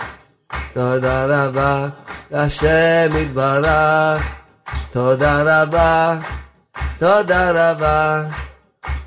[0.75, 1.89] תודה רבה,
[2.31, 4.43] השם יתברך.
[4.93, 6.21] תודה רבה,
[6.99, 8.29] תודה רבה,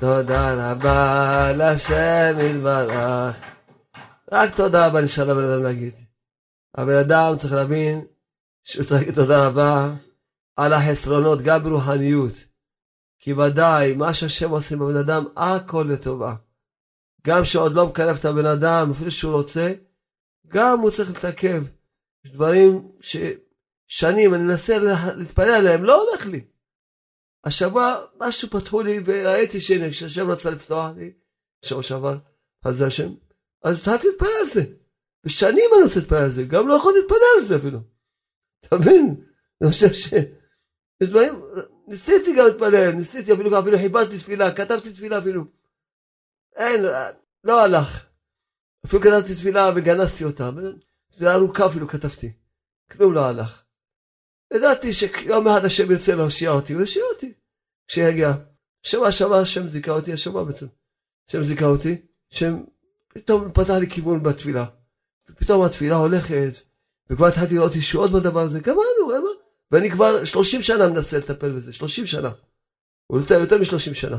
[0.00, 3.40] תודה רבה, לשם יתברך.
[4.32, 5.94] רק תודה רבה נשאר לבן אדם להגיד.
[6.76, 8.04] הבן אדם צריך להבין
[8.64, 9.90] שהוא צריך להגיד תודה רבה
[10.56, 12.32] על החסרונות, גם ברוחניות.
[13.18, 16.34] כי ודאי, מה שהשם עושה בבן אדם, הכל לטובה.
[17.26, 19.72] גם שעוד לא מקרב את הבן אדם, אפילו שהוא רוצה,
[20.48, 21.60] גם הוא צריך לתקף.
[22.24, 24.78] יש דברים ששנים אני מנסה
[25.16, 26.44] להתפלל עליהם, לא הולך לי.
[27.44, 31.12] השבוע משהו פתחו לי וראיתי שהנה, כשהשם רצה לפתוח לי,
[31.64, 32.18] שבוע שעבר,
[32.64, 33.14] אז השם,
[33.64, 34.64] אז התחלתי להתפלל על זה.
[35.24, 37.78] ושנים אני רוצה להתפלל על זה, גם לא יכול להתפלל על זה אפילו.
[38.60, 39.24] אתה מבין?
[39.62, 40.12] אני חושב ש...
[41.00, 41.42] יש דברים,
[41.86, 45.44] ניסיתי גם להתפלל, ניסיתי אפילו, אפילו חיברתי תפילה, כתבתי תפילה אפילו.
[46.56, 46.84] אין,
[47.44, 48.05] לא הלך.
[48.86, 50.50] אפילו כתבתי תפילה וגנסתי אותה.
[51.12, 52.32] תפילה ארוכה אפילו כתבתי.
[52.90, 53.62] כלום לא הלך.
[54.52, 57.32] ידעתי שיום אחד השם ירצה להושיע אותי, הוא יושיע אותי.
[57.88, 58.32] כשיגיע.
[58.82, 60.66] שבוע שעבר השם זיכה אותי, השבוע בעצם.
[61.28, 62.64] השם זיכה אותי, השם
[63.08, 64.66] פתאום פתח לי כיוון בתפילה.
[65.30, 66.52] ופתאום התפילה הולכת,
[67.10, 69.28] וכבר התחלתי לראות ישועות בדבר הזה, גמרנו.
[69.70, 72.30] ואני כבר 30 שנה מנסה לטפל בזה, 30 שנה.
[73.06, 74.18] הוא יותר, יותר מ-30 שנה.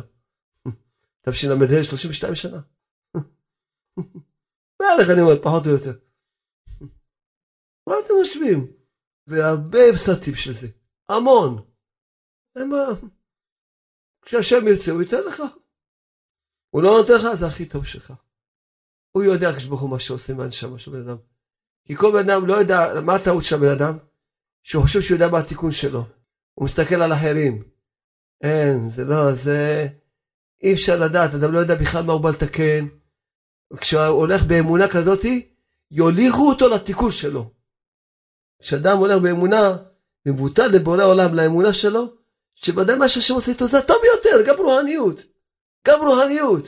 [1.25, 2.59] תשל"ה 32 שנה.
[4.79, 5.93] בערך אני אומר, פחות או יותר.
[7.87, 8.73] מה אתם חושבים?
[9.27, 10.67] והרבה הפסדתי בשביל זה,
[11.09, 11.65] המון.
[12.55, 12.85] מה...
[14.21, 15.43] כשהשם ירצה הוא ייתן לך.
[16.69, 18.13] הוא לא נותן לך, זה הכי טוב שלך.
[19.11, 21.17] הוא יודע כשברוך הוא מה שעושה מהנשמה של בן אדם.
[21.85, 23.97] כי כל בן אדם לא יודע מה הטעות של הבן אדם,
[24.63, 26.03] שהוא חושב שהוא יודע מה התיקון שלו.
[26.53, 27.63] הוא מסתכל על אחרים.
[28.41, 29.87] אין, זה לא, זה...
[30.63, 32.87] אי אפשר לדעת, אדם לא יודע בכלל מה הוא בא לתקן.
[33.75, 35.49] כשהוא הולך באמונה כזאתי,
[35.91, 37.51] יוליכו אותו לתיקון שלו.
[38.61, 39.77] כשאדם הולך באמונה,
[40.25, 42.13] ומבוטל לבורא עולם לאמונה שלו,
[42.55, 45.25] שוודאי מה שהשם עושה איתו זה הטוב ביותר, גם רוחניות.
[45.87, 46.63] גם רוחניות.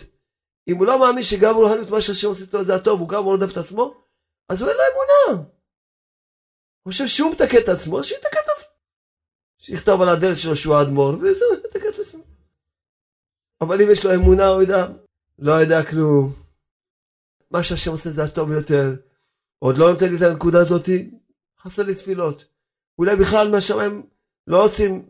[0.68, 3.52] אם הוא לא מאמין שגם רוחניות מה שהשם עושה איתו זה הטוב, הוא גם רודף
[3.52, 4.04] את עצמו,
[4.50, 5.44] אז הוא אין לו אמונה.
[6.84, 8.70] הוא חושב שהוא מתקן את עצמו, אז שיתקן את עצמו.
[9.58, 12.24] שיכתוב על הדלת שלו שהוא האדמו"ר, וזהו, יתקן את עצמו.
[13.62, 14.88] אבל אם יש לו אמונה, הוא יודע,
[15.40, 16.34] לא יודע כלום.
[17.52, 18.96] מה שהשם עושה זה הטוב יותר.
[19.60, 21.12] עוד לא נותן לי את הנקודה הזאתי,
[21.62, 22.46] חסר לי תפילות.
[22.98, 24.10] אולי בכלל מהשמיים
[24.48, 25.10] לא רוצים,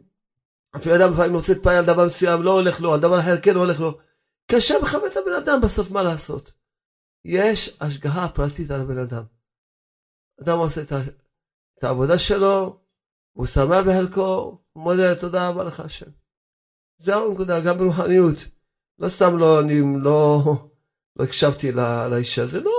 [0.76, 3.56] אפילו אדם לפעמים רוצה להתפלל על דבר מסוים, לא הולך לו, על דבר אחר כן
[3.56, 3.98] הולך לו.
[4.52, 6.54] קשה לכבד את הבן אדם בסוף, מה לעשות?
[7.26, 9.24] יש השגחה פרטית על הבן אדם.
[10.42, 10.92] אדם עושה את,
[11.78, 12.80] את העבודה שלו,
[13.34, 16.12] הוא שמח בחלקו, הוא מודה, תודה רבה לך השם.
[16.98, 18.36] זהו הנקודה, גם ברוחניות.
[19.00, 20.44] לא סתם לא, אני לא,
[21.16, 22.72] לא הקשבתי לא, לאישה, זה לא,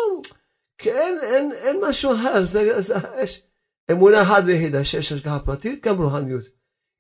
[0.79, 1.19] כי אין,
[1.53, 3.47] אין, משהו אחר, זה, זה, יש
[3.93, 6.45] אמונה אחת ויחידה שיש השגחה פרטית, גם ברוחניות.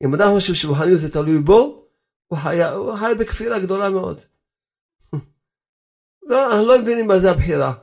[0.05, 1.87] אם אדם חושב שרוחניות זה תלוי בו,
[2.27, 4.21] הוא חי, הוא חי בכפירה גדולה מאוד.
[6.31, 7.75] לא, אנחנו לא מבינים מה זה הבחירה.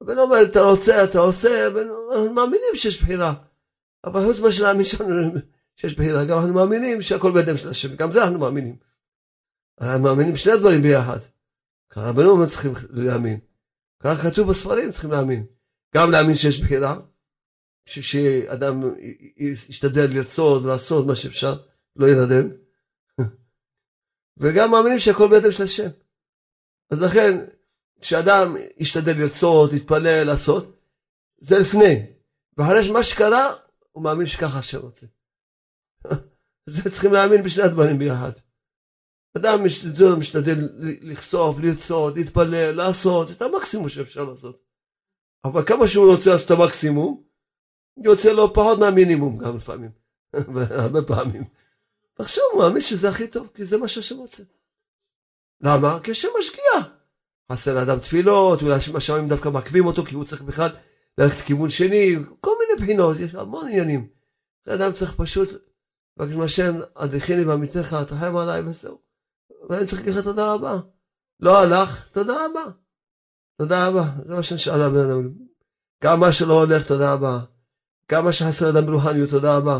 [0.00, 3.34] הבן אומר, אתה רוצה, אתה עושה, אנחנו מאמינים שיש בחירה.
[4.04, 4.84] אבל חוץ ממה שנאמין
[5.76, 8.76] שיש בחירה, גם אנחנו מאמינים שהכל בידיים של השם, גם זה אנחנו מאמינים.
[9.80, 11.18] אנחנו מאמינים שני הדברים ביחד.
[11.98, 13.40] ככה רבנו צריכים להאמין.
[14.00, 15.46] ככה כתוב בספרים, צריכים להאמין.
[15.94, 17.00] גם להאמין שיש בחירה,
[17.86, 18.82] שאדם
[19.68, 21.54] ישתדל לרצות ולעשות מה שאפשר,
[21.96, 22.48] לא ירדם.
[24.40, 25.88] וגם מאמינים שהכל בידיים של השם.
[26.90, 27.30] אז לכן,
[28.00, 30.80] כשאדם ישתדל לרצות, להתפלל, לעשות,
[31.40, 32.06] זה לפני.
[32.56, 33.54] ואחרי מה שקרה,
[33.92, 35.06] הוא מאמין שככה השם רוצה.
[36.74, 38.32] זה צריכים להאמין בשני הדברים ביחד.
[39.38, 40.68] אדם משתדל, משתדל
[41.02, 44.60] לחשוף, לרצות, להתפלל, לעשות את המקסימום שאפשר לעשות.
[45.44, 47.22] אבל כמה שהוא רוצה לעשות את המקסימום,
[48.04, 49.90] יוצא לו פחות מהמינימום גם לפעמים,
[50.82, 51.44] הרבה פעמים.
[52.18, 54.42] עכשיו הוא מאמין שזה הכי טוב, כי זה מה שהשם רוצה.
[55.60, 55.98] למה?
[56.02, 56.98] כי השם משקיע.
[57.52, 60.70] חסר לאדם תפילות, אולי השמיים דווקא מעכבים אותו, כי הוא צריך בכלל
[61.18, 64.08] ללכת לכיוון שני, כל מיני בחינות, יש המון עניינים.
[64.68, 65.48] אדם צריך פשוט,
[66.16, 69.07] מבקש מהשם, הדחיני בעמיתך, תרחם עליי וזהו.
[69.68, 70.80] ואני צריך להגיד לך תודה רבה.
[71.40, 72.64] לא הלך, תודה רבה.
[73.58, 75.34] תודה רבה, זה מה שנשאל הבן אדם.
[76.04, 77.38] גם מה שלא הולך, תודה רבה.
[78.12, 79.78] גם מה שחסר לאדם ברוחניות, תודה רבה.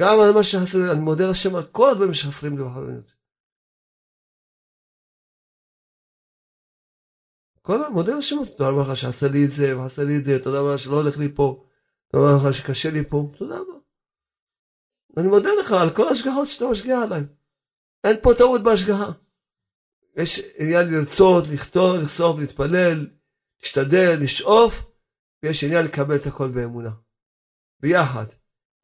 [0.00, 3.12] גם מה שחסר, אני מודה לשם על כל הדברים שחסרים ברוחניות.
[7.62, 10.60] כל המודה לשם, תודה רבה לך שעשה לי את זה, ועשה לי את זה, תודה
[10.60, 11.64] רבה שלא הולך לי פה,
[12.12, 13.78] תודה רבה לך שקשה לי פה, תודה רבה.
[15.16, 17.22] אני מודה לך על כל ההשגחות שאתה משגיע עליי.
[18.04, 19.12] אין פה טעות בהשגחה.
[20.16, 23.06] יש עניין לרצות, לכתוב, לכסוף, להתפלל,
[23.62, 24.82] להשתדל, לשאוף,
[25.42, 26.90] ויש עניין לקבל את הכל באמונה.
[27.80, 28.26] ביחד.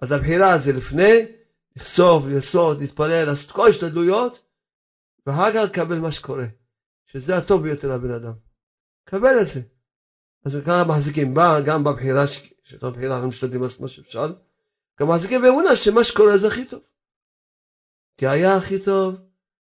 [0.03, 1.27] אז הבחירה זה לפני,
[1.77, 4.45] לכסוף, לרצות, להתפלל, לעשות כל ההשתדלויות,
[5.27, 6.47] ואחר כך לקבל מה שקורה.
[7.07, 8.33] שזה הטוב ביותר לבן אדם.
[9.05, 9.61] קבל את זה.
[10.45, 12.27] אז ככה מחזיקים בה, גם בבחירה,
[12.63, 14.33] שאת הבחירה אנחנו משתדלים לעשות מה שאפשר,
[15.01, 16.81] גם מחזיקים באמונה שמה שקורה זה הכי טוב.
[18.21, 19.15] כי היה הכי טוב,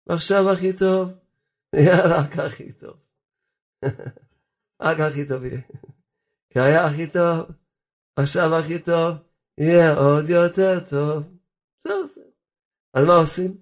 [0.06, 1.04] ועכשיו הכי טוב,
[1.76, 2.96] יהיה רק הכי טוב.
[4.86, 5.60] רק הכי טוב יהיה.
[6.50, 7.56] כי היה הכי טוב,
[8.16, 9.10] עכשיו הכי טוב,
[9.60, 11.22] יהיה עוד יותר טוב.
[11.82, 12.24] זהו זה.
[12.94, 13.52] אז מה עושים?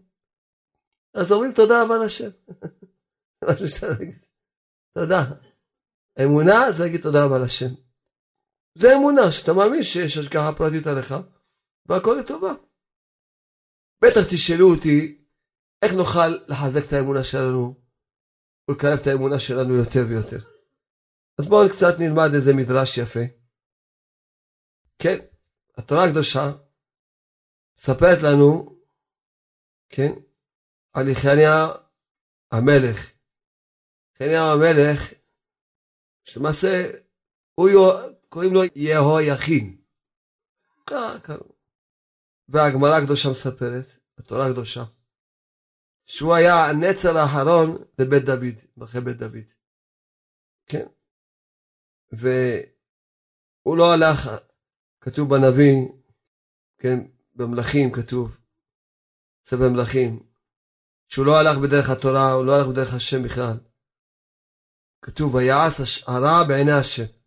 [1.15, 2.33] אז אומרים תודה רבה לשם.
[3.45, 4.25] מה שאפשר להגיד.
[4.95, 5.23] תודה.
[6.25, 7.73] אמונה זה להגיד תודה רבה לשם.
[8.79, 11.15] זה אמונה, שאתה מאמין שיש השגחה פרטית עליך,
[11.87, 12.53] והכל לטובה.
[14.03, 15.25] בטח תשאלו אותי,
[15.83, 17.81] איך נוכל לחזק את האמונה שלנו
[18.69, 20.39] ולקרב את האמונה שלנו יותר ויותר.
[21.39, 23.21] אז בואו קצת נלמד איזה מדרש יפה.
[24.99, 25.19] כן,
[25.77, 26.53] התורה הקדושה
[27.79, 28.79] מספרת לנו,
[29.89, 30.13] כן,
[30.93, 31.67] על יחניה
[32.53, 33.13] המלך.
[34.15, 35.13] יחניה המלך,
[36.25, 36.91] שלמעשה,
[37.55, 37.71] הוא
[38.29, 39.77] קוראים לו יהויכין.
[41.23, 41.52] קראו.
[42.53, 43.87] והגמרא הקדושה מספרת,
[44.19, 44.85] התורה הקדושה,
[46.07, 49.49] שהוא היה הנצר האחרון לבית דוד, אחרי בית דוד.
[50.67, 50.87] כן.
[52.13, 54.31] והוא לא הלך,
[55.01, 56.03] כתוב בנביא,
[56.79, 56.99] כן,
[57.35, 58.39] במלכים כתוב,
[59.45, 60.27] ספר מלכים,
[61.09, 63.57] שהוא לא הלך בדרך התורה, הוא לא הלך בדרך השם בכלל.
[65.03, 67.23] כתוב, ויעש הרע בעיני השם.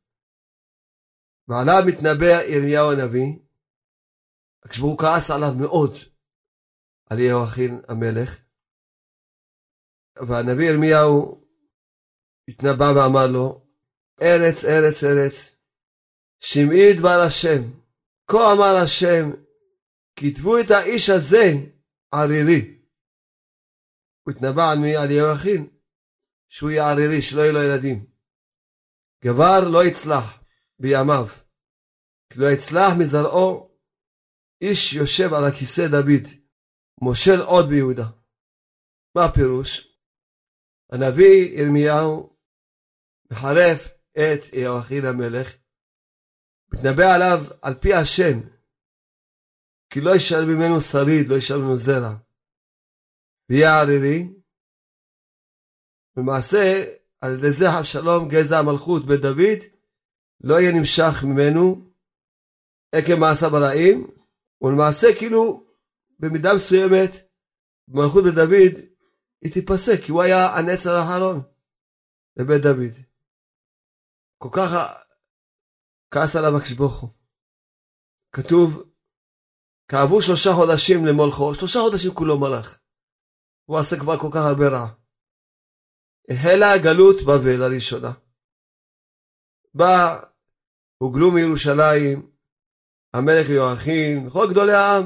[1.48, 3.45] ועליו מתנבא ירמיהו הנביא,
[4.70, 5.92] כשהוא כעס עליו מאוד,
[7.10, 8.40] על יהואכין המלך,
[10.28, 11.46] והנביא ירמיהו
[12.50, 13.66] התנבא ואמר לו,
[14.22, 15.56] ארץ, ארץ, ארץ,
[16.40, 17.62] שמעי דבר השם,
[18.32, 19.26] כה אמר השם,
[20.20, 21.46] כתבו את האיש הזה
[22.12, 22.62] ערירי.
[24.24, 24.96] הוא התנבא על מי?
[24.96, 25.70] על יהואכין,
[26.50, 28.06] שהוא יהיה ערירי, שלא יהיו לו ילדים.
[29.24, 30.44] גבר לא יצלח
[30.80, 31.26] בימיו,
[32.30, 33.75] כי לא יצלח מזרעו
[34.70, 36.26] איש יושב על הכיסא דוד,
[37.02, 38.08] מושל עוד ביהודה.
[39.16, 39.98] מה הפירוש?
[40.92, 42.38] הנביא ירמיהו
[43.32, 43.80] מחרף
[44.12, 45.58] את יהואכין המלך
[46.74, 48.40] מתנבא עליו על פי השם,
[49.90, 52.16] כי לא ישאל ממנו שריד, לא ישאל ממנו זרע.
[53.50, 54.34] ויהיה ערירי.
[56.18, 56.64] למעשה,
[57.22, 59.60] על ידי זה אבשלום גזע המלכות בית דוד,
[60.42, 61.92] לא יהיה נמשך ממנו
[62.92, 64.08] עקב מעשיו הרעים,
[64.62, 65.66] ולמעשה כאילו
[66.20, 67.12] במידה מסוימת
[67.88, 68.76] במלכות בית דוד
[69.42, 71.42] היא תיפסק, כי הוא היה הנצר האחרון
[72.38, 72.94] בבית דוד.
[74.38, 74.70] כל כך
[76.12, 76.52] כעס עליו
[77.02, 77.10] הוא.
[78.32, 78.84] כתוב,
[79.88, 82.80] כעבו שלושה חודשים למולכו, שלושה חודשים כולו מלך.
[83.66, 84.88] הוא עשה כבר כל כך הרבה רע.
[86.30, 88.12] החלה גלות בבל הראשונה.
[89.74, 90.22] בא,
[90.98, 92.35] הוגלו מירושלים,
[93.16, 95.04] המלך יואכין, וכל גדולי העם,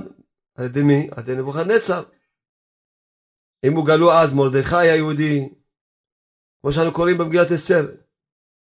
[0.55, 1.09] על ידי מי?
[1.11, 2.03] על ידי נבוכדנצר.
[3.65, 5.49] אם הוא גלו אז מרדכי היהודי,
[6.61, 7.85] כמו שאנו קוראים במגילת אסתר,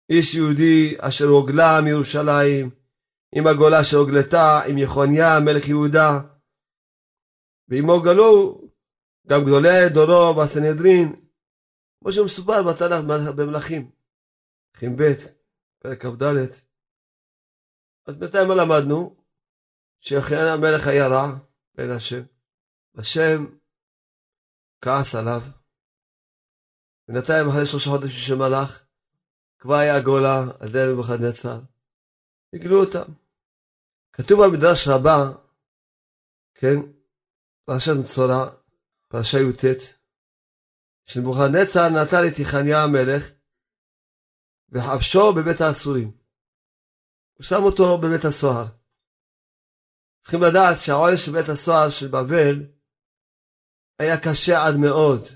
[0.10, 2.70] איש יהודי אשר הוגלה מירושלים,
[3.36, 6.20] עם הגולה שהוגלתה, עם יחוניה מלך יהודה,
[7.68, 8.62] ועמו גלו
[9.28, 11.16] גם גדולי דורו והסנהדרין,
[12.00, 13.92] כמו שמסופר בתנ"ך במלכים,
[14.74, 15.14] מלכים ב',
[15.80, 16.24] פרק כ"ד.
[18.06, 19.21] אז בינתיים מה למדנו?
[20.02, 21.28] שאחיין המלך היה רע
[21.76, 22.22] בין השם.
[22.96, 23.46] השם
[24.82, 25.42] כעס עליו.
[27.08, 28.86] בינתיים אחרי שלושה חודשים של מלאך,
[29.60, 31.60] כבר היה גולה על ידי נבוכדנצר.
[32.54, 33.12] הגלו אותם.
[34.14, 35.20] כתוב במדרש רבה,
[36.54, 36.78] כן,
[37.66, 38.50] פרשת מצורע,
[39.08, 39.64] פרשה י"ט,
[41.06, 43.32] שנבוכדנצר נטל את יחניה המלך
[44.70, 46.12] וחבשו בבית האסורים.
[47.34, 48.81] הוא שם אותו בבית הסוהר.
[50.22, 52.66] צריכים לדעת שהעונש בית הסוהר של בבל
[54.00, 55.28] היה קשה עד מאוד.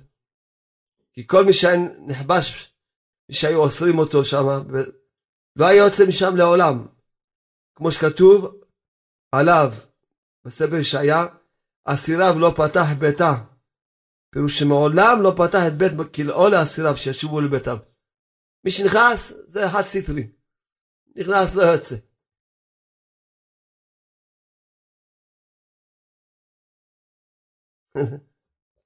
[1.13, 2.73] כי כל מי שהיה נכבש
[3.31, 6.87] שהיו אוסרים אותו שם, ולא היה יוצא משם לעולם.
[7.75, 8.61] כמו שכתוב
[9.31, 9.73] עליו
[10.45, 11.25] בספר ישעיה,
[11.85, 13.33] אסיריו לא פתח ביתה.
[14.29, 17.75] פירוש שמעולם לא פתח את בית כלאו לאסיריו שישובו לביתם.
[18.63, 20.31] מי שנכנס זה אחד סטרי.
[21.15, 21.95] נכנס לא יוצא.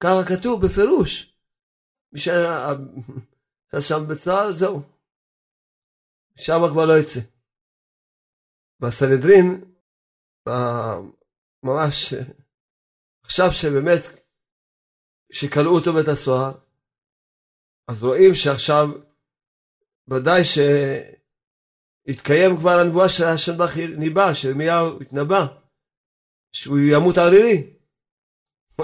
[0.00, 1.36] ככה כתוב בפירוש.
[2.16, 2.68] שהיה
[3.66, 4.82] נכנס שם בצה"ל, זהו.
[6.36, 7.20] שם כבר לא יצא.
[8.80, 9.64] בסנהדרין,
[11.62, 12.14] ממש,
[13.22, 14.00] עכשיו שבאמת,
[15.32, 16.52] שכלאו אותו בית הסוהר,
[17.88, 18.86] אז רואים שעכשיו,
[20.08, 20.42] ודאי
[22.04, 25.46] שהתקיים כבר הנבואה של השם בך ניבא, שירמיהו התנבא,
[26.52, 27.79] שהוא ימות ערירי.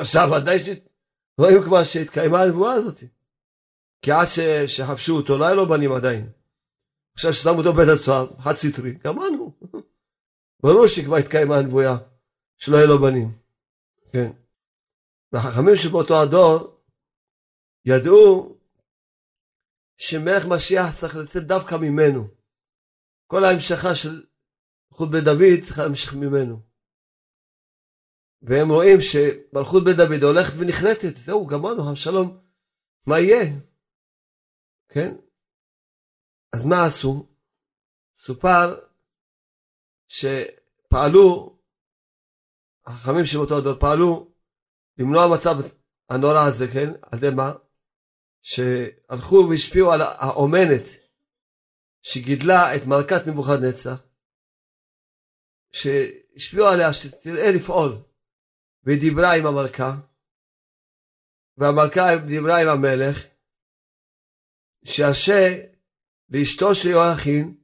[0.00, 3.00] עכשיו ודאי שרואים כבר שהתקיימה הנבואה הזאת.
[4.02, 4.26] כי עד
[4.66, 6.32] שחפשו אותו לא היה לו בנים עדיין.
[7.14, 9.52] עכשיו ששמו אותו בבית הסוהר, חד סטרי, גמרנו.
[10.62, 11.96] ברור שכבר התקיימה הנבואה
[12.58, 13.38] שלא יהיה לו בנים.
[14.12, 14.30] כן.
[15.32, 16.80] והחכמים שבאותו הדור
[17.84, 18.56] ידעו
[19.96, 22.28] שמלך משיח צריך לצאת דווקא ממנו.
[23.26, 24.26] כל ההמשכה של
[24.90, 26.60] מלכות בית דוד צריכה להמשיך ממנו.
[28.46, 32.40] והם רואים שמלכות בית דוד הולכת ונחרטת, זהו, גמרנו, שלום,
[33.06, 33.44] מה יהיה?
[34.88, 35.16] כן?
[36.52, 37.28] אז מה עשו?
[38.18, 38.80] סופר
[40.08, 41.58] שפעלו,
[42.86, 44.32] החכמים של אותו הדור פעלו
[44.98, 45.56] למנוע מצב
[46.08, 46.90] הנורא הזה, כן?
[47.02, 47.52] על ידי מה?
[48.42, 50.84] שהלכו והשפיעו על האומנת
[52.02, 53.94] שגידלה את מלכת נבוכדנצר,
[55.72, 58.05] שהשפיעו עליה שתראה לפעול,
[58.86, 59.90] והיא דיברה עם המלכה,
[61.56, 63.16] והמלכה דיברה עם המלך,
[64.84, 65.42] שירשה
[66.28, 67.56] לאשתו של יואכין,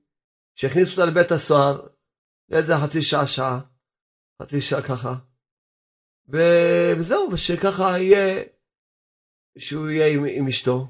[0.54, 1.88] שהכניס אותה לבית הסוהר,
[2.48, 3.60] לאיזה חצי שעה, שעה,
[4.42, 5.14] חצי שעה ככה.
[6.29, 8.44] וזהו, ושככה יהיה,
[9.58, 10.87] שהוא יהיה עם, עם אשתו,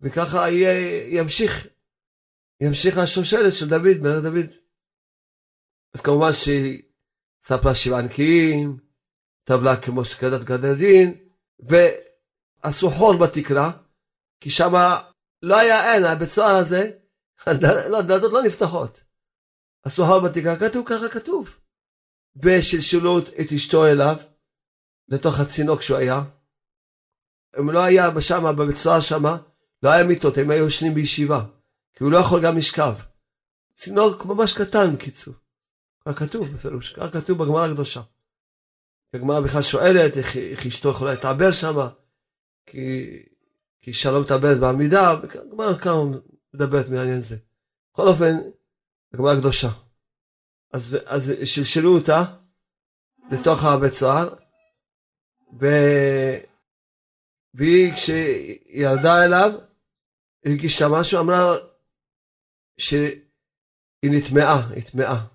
[0.00, 0.72] וככה יהיה,
[1.18, 1.66] ימשיך,
[2.60, 4.50] ימשיך השושלת של דוד, מלך דוד.
[5.94, 6.82] אז כמובן שהיא
[7.42, 8.81] ספרה שבעה נקיים,
[9.44, 11.14] טבלה כמו שכדת גדדין,
[11.60, 13.70] ועשו חור בתקרה,
[14.40, 15.02] כי שמה
[15.42, 16.90] לא היה אין, הבית סוהר הזה,
[17.90, 19.04] לא, הדלתות לא נפתחות.
[19.84, 21.56] הסוהר בתקרה כתוב ככה כתוב.
[22.36, 24.16] ושלשלו את אשתו אליו,
[25.08, 26.22] לתוך הצינוק שהוא היה.
[27.58, 29.36] אם לא היה שמה, בבית סוהר שמה,
[29.82, 31.44] לא היה מיטות, הם היו ישנים בישיבה.
[31.94, 32.94] כי הוא לא יכול גם לשכב.
[33.74, 35.34] צינוק ממש קטן, קיצור.
[36.04, 38.00] כך כתוב בפירוש, כך כתוב בגמרא הקדושה.
[39.14, 41.88] הגמרא בכלל שואלת איך, איך אשתו יכולה להתעבר שמה,
[42.66, 43.18] כי
[43.82, 46.04] כי אישה לא מתאבדת בעמידה, הגמרא כמה
[46.54, 47.36] מדברת מעניין זה.
[47.92, 48.34] בכל אופן,
[49.12, 49.68] הגמרא הקדושה.
[50.72, 52.22] אז, אז שלשלו אותה
[53.32, 54.34] לתוך הבית סוהר,
[55.60, 55.66] ו...
[57.54, 59.52] והיא כשירדה אליו,
[60.44, 61.54] הרגישה משהו, אמרה
[62.78, 63.20] שהיא
[64.04, 65.26] נטמעה, היא טמעה,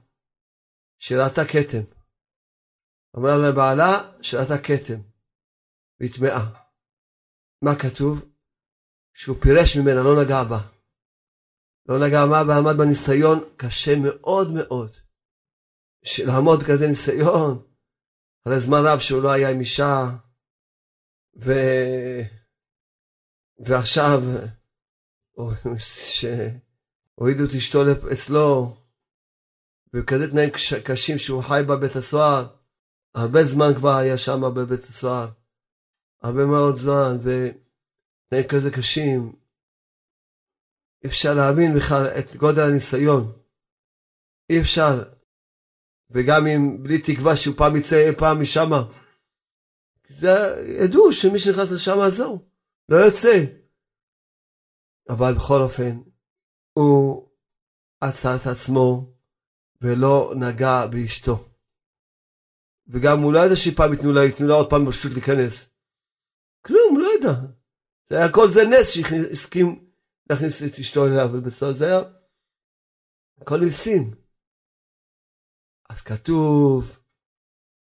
[1.00, 1.97] שהיא ראתה כתם.
[3.18, 5.00] אמרה לבעלה שראתה כתם,
[6.00, 6.64] והיא טמעה.
[7.62, 8.26] מה כתוב?
[9.14, 10.60] שהוא פירש ממנה, לא נגע בה.
[11.90, 14.92] לא נגע בה ועמד בניסיון קשה מאוד מאוד.
[16.26, 17.68] לעמוד כזה ניסיון,
[18.44, 20.06] אחרי זמן רב שהוא לא היה עם אישה,
[21.44, 21.52] ו...
[23.60, 24.22] ועכשיו
[25.78, 27.80] שהורידו את אשתו
[28.14, 28.78] אצלו,
[29.94, 30.50] בכזה תנאים
[30.86, 32.57] קשים שהוא חי בבית הסוהר,
[33.16, 35.28] הרבה זמן כבר היה שם בבית הסוהר,
[36.22, 39.36] הרבה מאוד זמן, ותנאים כזה קשים,
[41.04, 43.32] אי אפשר להבין בכלל את גודל הניסיון,
[44.50, 45.04] אי אפשר,
[46.10, 48.84] וגם אם בלי תקווה שהוא פעם יצא אי פעם משמה,
[50.10, 50.30] זה
[50.84, 52.46] ידעו שמי שנכנס לשם זהו,
[52.90, 53.46] לא יוצא.
[55.10, 56.00] אבל בכל אופן,
[56.74, 57.30] הוא
[58.02, 59.14] עצר את עצמו
[59.82, 61.46] ולא נגע באשתו.
[62.90, 65.70] וגם הוא לא ידע שפעם ייתנו לה, ייתנו לה עוד פעם פשוט להיכנס.
[66.66, 67.34] כלום, לא ידע.
[68.10, 69.90] זה היה כל זה נס שהסכים
[70.30, 72.00] להכניס את אשתו אליו, ובסדר זה היה
[73.42, 74.16] הכל ניסים.
[75.90, 77.00] אז כתוב,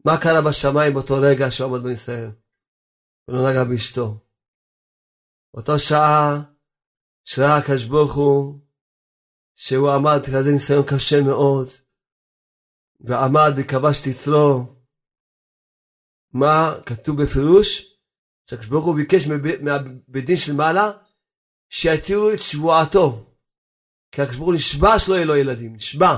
[0.04, 2.32] מה קרה בשמיים באותו רגע שהוא עמד בניסיון?
[3.24, 4.18] הוא לא נגע באשתו.
[5.54, 6.42] באותו שעה
[7.24, 8.60] שראה הקדוש ברוך הוא
[9.54, 11.68] שהוא עמד כזה ניסיון קשה מאוד
[13.00, 14.79] ועמד וכבש את יצרו.
[16.32, 17.96] מה כתוב בפירוש?
[18.46, 19.26] שהקדוש ברוך הוא ביקש
[19.62, 20.92] מהבית דין של מעלה
[21.68, 23.26] שיתירו את שבועתו.
[24.12, 26.14] כי הקדוש ברוך הוא נשבע שלא יהיה לו ילדים, נשבע.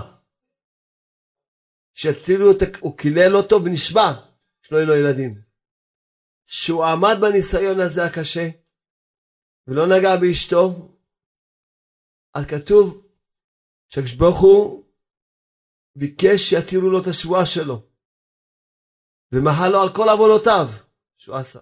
[1.95, 2.51] שיתחילו,
[2.81, 4.09] הוא קילל אותו ונשבע
[4.63, 5.43] שלא יהיו לו ילדים.
[6.47, 8.49] שהוא עמד בניסיון הזה הקשה
[9.67, 10.89] ולא נגע באשתו,
[12.35, 13.07] אז כתוב
[13.89, 14.85] שהקדוש ברוך הוא
[15.97, 17.92] ביקש שיתירו לו את השבועה שלו
[19.33, 20.67] ומחל לו על כל עוונותיו
[21.17, 21.61] שהוא עשה.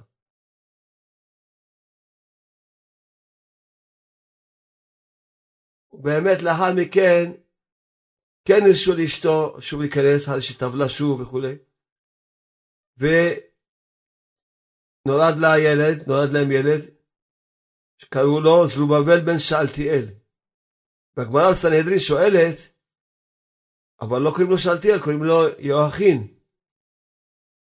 [5.93, 7.41] ובאמת לאחר מכן
[8.45, 11.59] כן הרשו לאשתו שוב להיכנס, אחרי שטבלה שוב וכולי.
[12.99, 13.37] ונולד
[15.41, 16.83] לה ילד, נולד להם ילד,
[17.99, 20.07] שקראו לו זרובבל בן שאלתיאל.
[21.17, 22.57] והגמרא בסנהדרין שואלת,
[24.01, 26.40] אבל לא קוראים לו שאלתיאל, קוראים לו יואכין.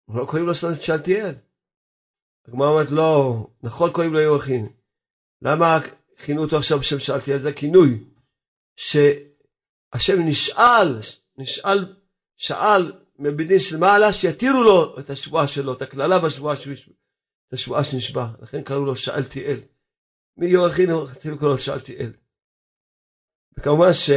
[0.09, 1.35] לא קוראים לו שאלתיאל.
[2.47, 4.67] הגמרא אומרת, לא, נכון קוראים לו יואכין.
[5.41, 5.79] למה
[6.17, 7.37] כינו אותו עכשיו בשם שאלתיאל?
[7.37, 8.03] זה כינוי.
[8.75, 8.97] ש...
[9.93, 10.99] השם נשאל,
[11.37, 11.95] נשאל,
[12.37, 16.73] שאל מבית של מעלה שיתירו לו את השבועה שלו, את הקללה בשבועה שהוא
[17.47, 19.63] את השבועה שנשבע, לכן קראו לו שאלתי אל.
[20.37, 22.13] מיורחין רצינו לקרוא לו שאלתי אל.
[23.57, 24.09] וכמובן ש...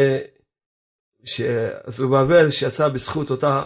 [1.25, 3.63] שזרובבל שיצא בזכות אותה,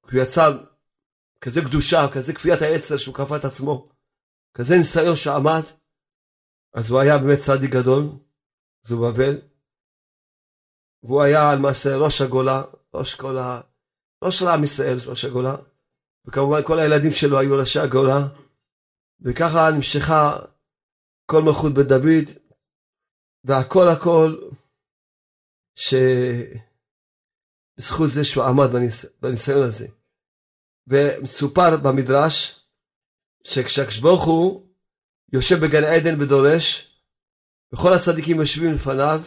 [0.00, 0.50] הוא יצא
[1.40, 3.88] כזה קדושה, כזה כפיית העצר שהוא כפה את עצמו,
[4.54, 5.62] כזה ניסיון שעמד,
[6.74, 8.02] אז הוא היה באמת צדיק גדול,
[8.86, 9.40] זרובבל.
[11.02, 12.62] והוא היה למעשה ראש הגולה,
[12.94, 13.60] ראש כל ה...
[14.24, 15.56] ראש של עם ישראל, ראש הגולה,
[16.26, 18.18] וכמובן כל הילדים שלו היו ראשי הגולה,
[19.20, 20.38] וככה נמשכה
[21.26, 22.28] כל מלכות בית דוד,
[23.44, 24.50] והכל הכל
[25.74, 26.60] שבזכות
[28.14, 29.06] זה שהוא עמד בניס...
[29.20, 29.86] בניסיון הזה.
[30.86, 32.60] ומסופר במדרש
[33.44, 34.66] שכשהקדוש ברוך הוא
[35.32, 36.92] יושב בגן עדן ודורש,
[37.72, 39.22] וכל הצדיקים יושבים לפניו,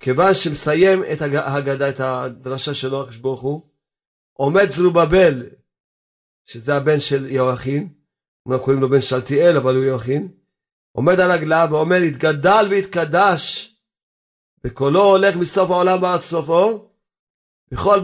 [0.00, 3.70] כיוון שמסיים את ההגדה, את הדרשה שלו, הקדוש ברוך הוא,
[4.32, 5.46] עומד זרובבל,
[6.46, 7.88] שזה הבן של יואכין,
[8.46, 10.28] אומנם קוראים לו בן שלטיאל, אבל הוא יואכין,
[10.92, 13.72] עומד על רגליו ואומר, יתגדל ויתקדש,
[14.64, 16.90] וקולו הולך מסוף העולם ועד סופו,
[17.72, 18.00] וכל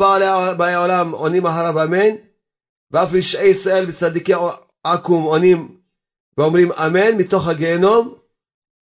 [0.58, 2.16] באי העולם עונים אחריו אמן,
[2.92, 4.32] ואף רשעי ישראל וצדיקי
[4.84, 5.82] עכו"ם עונים
[6.38, 8.18] ואומרים אמן מתוך הגיהנום,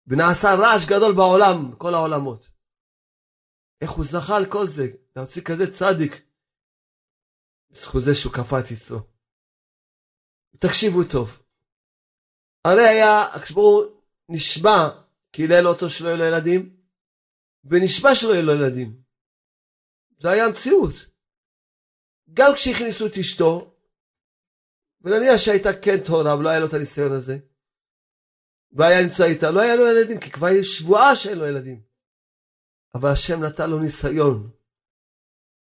[0.07, 2.49] ונעשה רעש גדול בעולם, כל העולמות.
[3.81, 6.21] איך הוא זכה על כל זה, להוציא כזה צדיק,
[7.71, 8.99] בזכות זה שהוא את יצרו.
[10.59, 11.41] תקשיבו טוב.
[12.65, 14.89] הרי היה, הקשבור נשבע,
[15.31, 16.77] קילל אותו שלא יהיו לו ילדים,
[17.63, 19.01] ונשבע שלא יהיו לו ילדים.
[20.21, 20.93] זה היה המציאות.
[22.33, 23.78] גם כשהכניסו את אשתו,
[25.01, 27.37] ונניח שהייתה כן תורה ולא היה לו את הניסיון הזה,
[28.71, 31.81] והיה נמצא איתה, לא היה לו ילדים, כי כבר יש שבועה שאין לו ילדים.
[32.95, 34.49] אבל השם נתן לו ניסיון.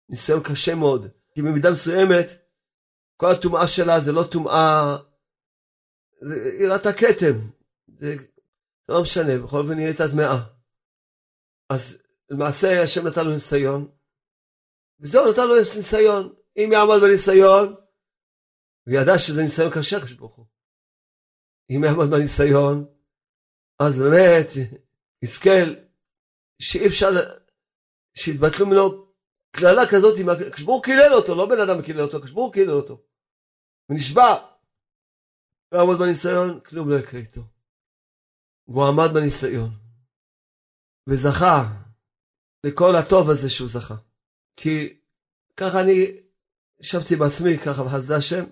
[0.09, 2.27] ניסיון קשה מאוד, כי במידה מסוימת,
[3.16, 4.97] כל הטומאה שלה זה לא טומאה,
[6.59, 7.39] היא ראתה כתם,
[7.99, 8.16] זה,
[8.89, 10.43] זה לא משנה, בכל אופן היא הייתה טמאה.
[11.68, 13.89] אז למעשה השם נתן לו ניסיון,
[15.01, 16.35] וזהו, נתן לו ניסיון.
[16.57, 17.74] אם יעמוד בניסיון,
[18.87, 20.47] הוא ידע שזה ניסיון קשה, הקדוש ברוך הוא.
[21.70, 22.87] אם יעמוד בניסיון,
[23.78, 24.49] אז באמת
[25.22, 25.51] יזכה
[26.62, 27.11] שאי אפשר,
[28.14, 29.12] שיתבטלו ממנו
[29.51, 30.18] קללה כזאת,
[30.49, 33.03] הקדוש ברוך הוא קילל אותו, לא בן אדם קילל אותו, הקדוש ברוך הוא קילל אותו.
[33.91, 34.57] ונשבע.
[35.74, 37.41] יעמוד בניסיון, כלום לא יקרה איתו.
[38.68, 39.70] והוא עמד בניסיון.
[41.09, 41.82] וזכה
[42.66, 43.97] לכל הטוב הזה שהוא זכה.
[44.57, 45.01] כי
[45.57, 46.20] ככה אני
[46.80, 48.45] ישבתי בעצמי, ככה בחסדי השם,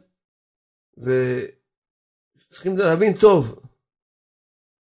[0.98, 3.60] וצריכים להבין טוב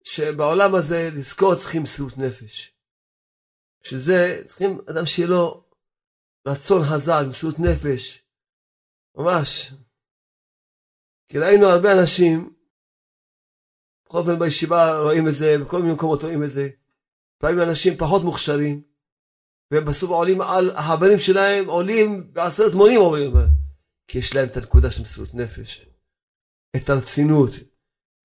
[0.02, 2.74] שבעולם הזה לזכור צריכים מסירות נפש.
[3.82, 5.64] שזה צריכים אדם שיהיה לו
[6.46, 8.22] רצון חזק, מסירות נפש,
[9.16, 9.72] ממש.
[11.28, 12.54] כי ראינו הרבה אנשים,
[14.06, 16.68] בכל אופן בישיבה רואים את זה, בכל מיני מקומות רואים את זה,
[17.36, 18.82] לפעמים אנשים פחות מוכשרים,
[19.70, 23.32] והם בסוף עולים על החברים שלהם, עולים בעשרת מונים עולים,
[24.08, 25.86] כי יש להם את הנקודה של מסירות נפש,
[26.76, 27.50] את הרצינות,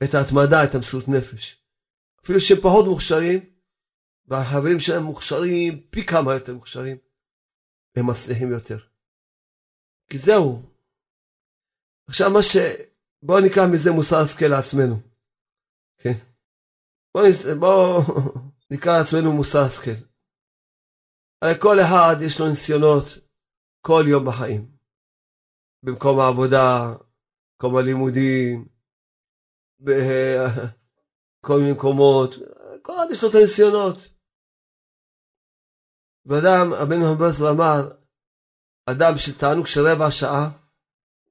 [0.04, 1.64] את ההתמדה, את המסירות נפש.
[2.24, 3.40] אפילו שהם פחות מוכשרים,
[4.26, 6.98] והחברים שלהם מוכשרים פי כמה יותר מוכשרים,
[7.96, 8.78] הם מצליחים יותר.
[10.10, 10.62] כי זהו.
[12.10, 12.58] עכשיו מה ש...
[13.24, 14.96] בואו ניקח מזה מוסר השכל לעצמנו.
[16.02, 16.16] כן?
[17.14, 17.26] בואו
[17.60, 18.04] בוא...
[18.74, 19.98] נקרא לעצמנו מוסר השכל.
[21.42, 23.06] הרי כל אחד יש לו ניסיונות
[23.82, 24.72] כל יום בחיים.
[25.86, 26.94] במקום העבודה,
[27.60, 28.68] במקום הלימודים,
[29.80, 32.32] בכל מיני מקומות,
[32.82, 33.98] כל אחד יש לו את הניסיונות.
[36.26, 37.92] ואדם, הבן מחמד אמר,
[38.86, 40.50] אדם של תענוג של רבע שעה,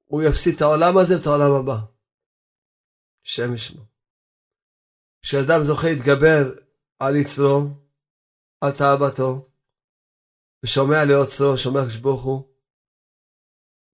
[0.05, 1.79] הוא יפסיד את העולם הזה ואת העולם הבא.
[3.25, 3.83] השם ישמו.
[5.23, 6.43] כשאדם זוכה להתגבר
[6.99, 7.61] על יצרו,
[8.61, 9.49] על תאוותו,
[10.63, 11.81] ושומע לעוצרו, שומע
[12.23, 12.49] הוא,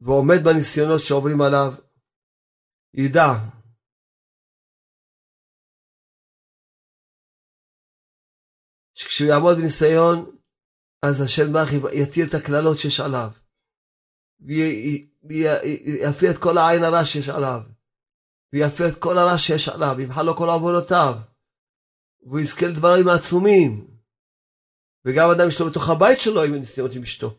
[0.01, 1.85] ועומד בניסיונות שעוברים עליו,
[2.97, 3.29] ידע
[8.95, 10.37] שכשהוא יעמוד בניסיון,
[11.07, 13.31] אז השם ברך יטיל את הקללות שיש עליו,
[15.27, 17.61] ויפיר את כל העין הרע שיש עליו,
[18.53, 21.15] ויפיר את כל הרע שיש עליו, ימחל לו כל עוונותיו,
[22.23, 23.95] והוא יזכה לדברים עצומים.
[25.05, 27.39] וגם אדם יש לו בתוך הבית שלו עם ניסיונות עם אשתו.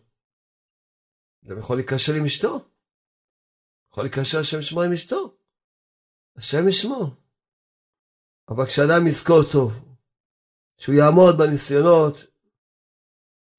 [1.45, 2.70] גם יכול להיקשר עם אשתו.
[3.91, 5.38] יכול להיקשר השם שמו עם אשתו.
[6.38, 7.16] השם ישמו.
[8.50, 9.72] אבל כשאדם יזכור טוב,
[10.78, 12.16] שהוא יעמוד בניסיונות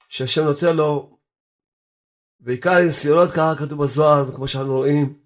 [0.08, 1.18] שהשם נותן לו,
[2.40, 5.22] בעיקר הניסיונות, ככה כתוב בזוהר, וכמו שאנחנו רואים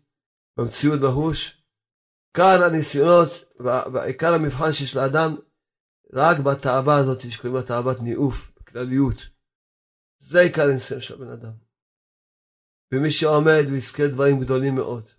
[0.56, 1.62] במציאות בהוש,
[2.34, 3.28] כאן הניסיונות,
[3.92, 5.36] ועיקר המבחן שיש לאדם,
[6.12, 8.50] רק בתאווה הזאת שקוראים לה תאוות ניאוף.
[8.72, 9.16] כלליות.
[10.18, 11.52] זה עיקר הניסיון של הבן אדם.
[12.92, 15.10] ומי שעומד הוא יזכה דברים גדולים מאוד.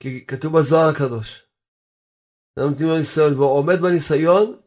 [0.00, 1.46] כי כתוב בזוהר הקדוש,
[2.58, 4.60] נותנים לו ניסיון, והוא עומד בניסיון,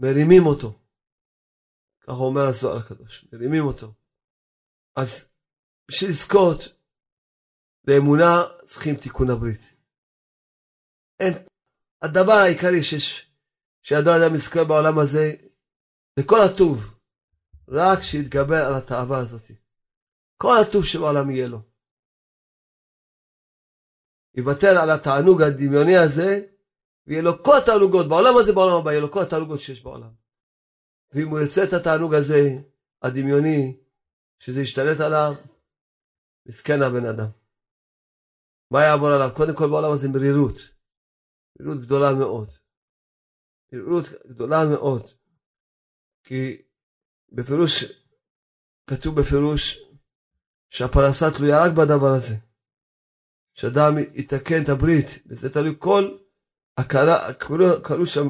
[0.00, 0.78] מרימים אותו.
[2.00, 3.94] ככה אומר הזוהר הקדוש, מרימים אותו.
[4.96, 5.28] אז
[5.88, 6.60] בשביל לזכות
[7.84, 9.60] באמונה צריכים תיקון הברית.
[11.20, 11.34] אין,
[12.02, 13.32] הדבר העיקרי שיש,
[13.82, 15.32] שידוע אדם יזכה בעולם הזה,
[16.18, 16.98] וכל הטוב,
[17.68, 19.50] רק שיתגבר על התאווה הזאת.
[20.36, 21.69] כל הטוב שבעולם יהיה לו.
[24.34, 26.46] יוותר על התענוג הדמיוני הזה,
[27.06, 30.10] ויהיה לו כל התענוגות, בעולם הזה, בעולם הבא, יהיה לו כל התענוגות שיש בעולם.
[31.12, 32.40] ואם הוא יוצא את התענוג הזה,
[33.02, 33.80] הדמיוני,
[34.38, 35.34] שזה ישתלט עליו,
[36.46, 37.30] מסכן הבן אדם.
[38.70, 39.30] מה יעבור עליו?
[39.36, 40.56] קודם כל בעולם הזה מרירות.
[41.58, 42.48] מרירות גדולה מאוד.
[43.72, 45.02] מרירות גדולה מאוד.
[46.24, 46.62] כי
[47.32, 47.84] בפירוש,
[48.86, 49.78] כתוב בפירוש
[50.70, 52.49] שהפרנסה תלויה רק בדבר הזה.
[53.60, 56.18] שאדם יתקן את הברית, וזה תלוי כל
[56.76, 57.34] הקלה,
[57.82, 58.28] קלו שם,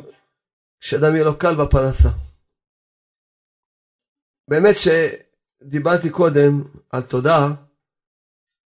[0.80, 2.08] שאדם יהיה לו קל בפרנסה.
[4.48, 7.48] באמת שדיברתי קודם על תודה,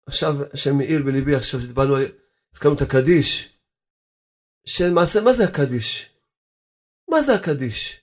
[0.06, 2.04] עכשיו השם מאיר בליבי, עכשיו שדיברנו על,
[2.54, 3.58] הזכרנו את הקדיש,
[4.66, 6.10] שלמעשה מה זה הקדיש?
[7.10, 8.02] מה זה הקדיש?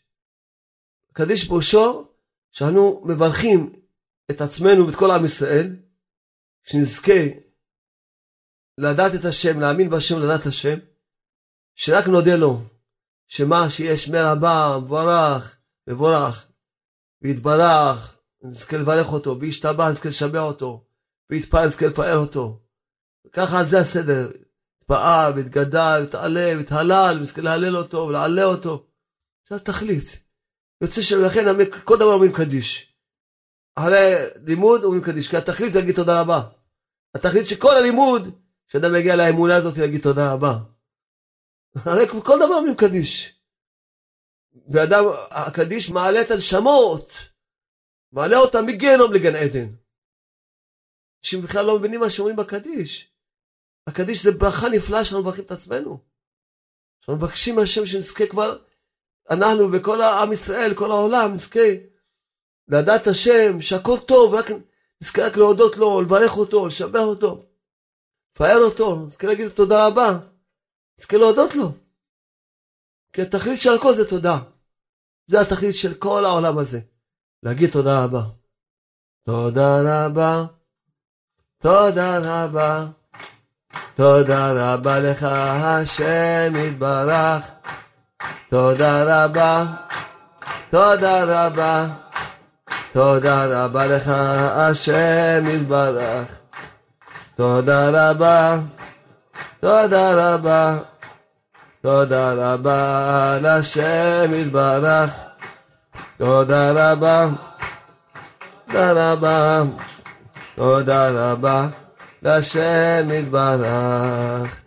[1.12, 2.08] קדיש פירושו
[2.52, 3.82] שאנו מברכים
[4.30, 5.76] את עצמנו ואת כל עם ישראל,
[6.64, 7.43] שנזכה
[8.78, 10.78] לדעת את השם, להאמין בהשם, לדעת את השם,
[11.74, 12.60] שרק נודה לו,
[13.28, 15.56] שמה שיש מרבה, מבורך,
[15.86, 16.46] מבורך,
[17.22, 20.84] ויתברך, נזכה לברך אותו, וישתבח נזכה לשבח אותו,
[21.30, 22.60] ויתפעל נזכה לפאר אותו.
[23.32, 24.30] ככה על זה הסדר.
[24.80, 28.86] התפעל, והתגדל, והתעלה, והתהלל, ונזכה להלל אותו, ולעלה אותו.
[29.48, 30.24] זה התכלית.
[30.80, 31.44] יוצא שלכן
[31.84, 32.94] כל דבר אומרים קדיש.
[33.76, 34.14] אחרי
[34.46, 36.40] לימוד אומרים קדיש, כי התכלית זה להגיד תודה רבה.
[37.14, 38.43] התכלית שכל הלימוד,
[38.74, 40.58] שאדם יגיע לאמונה הזאת להגיד תודה רבה.
[41.74, 43.40] הרי כל דבר אומרים קדיש.
[44.68, 47.10] ואדם, הקדיש מעלה את הנשמות,
[48.12, 49.74] מעלה אותם מגיהנום לגן עדן.
[51.20, 53.10] אנשים בכלל לא מבינים מה שאומרים בקדיש.
[53.86, 55.98] הקדיש זה ברכה נפלאה שאנחנו מברכים את עצמנו.
[57.00, 58.58] אנחנו מבקשים מהשם שנזכה כבר,
[59.30, 61.68] אנחנו וכל עם ישראל, כל העולם, נזכה
[62.68, 64.46] לדעת השם שהכל טוב, רק
[65.02, 67.53] נזכה רק להודות לו, לברך אותו, לשבח אותו,
[68.34, 70.18] לפאר אותו, נזכה להגיד תודה רבה,
[70.98, 71.72] נזכה להודות לו.
[73.12, 74.38] כי התכלית של הכל זה תודה.
[75.26, 76.80] זה התכלית של כל העולם הזה.
[77.42, 78.22] להגיד תודה רבה.
[79.24, 80.44] תודה רבה,
[81.58, 82.86] תודה רבה,
[83.94, 87.44] תודה רבה לך השם יתברך.
[88.50, 89.64] תודה רבה,
[90.70, 91.86] תודה רבה,
[92.92, 96.43] תודה רבה לך השם יתברך.
[97.36, 98.58] תודה רבה,
[99.60, 100.78] תודה רבה.
[101.84, 105.10] תודה רבה לשם יתברך,
[106.18, 107.28] תודה רבה,
[108.66, 109.62] תודה רבה,
[110.54, 111.68] תודה רבה
[112.22, 114.64] לשם יתברך.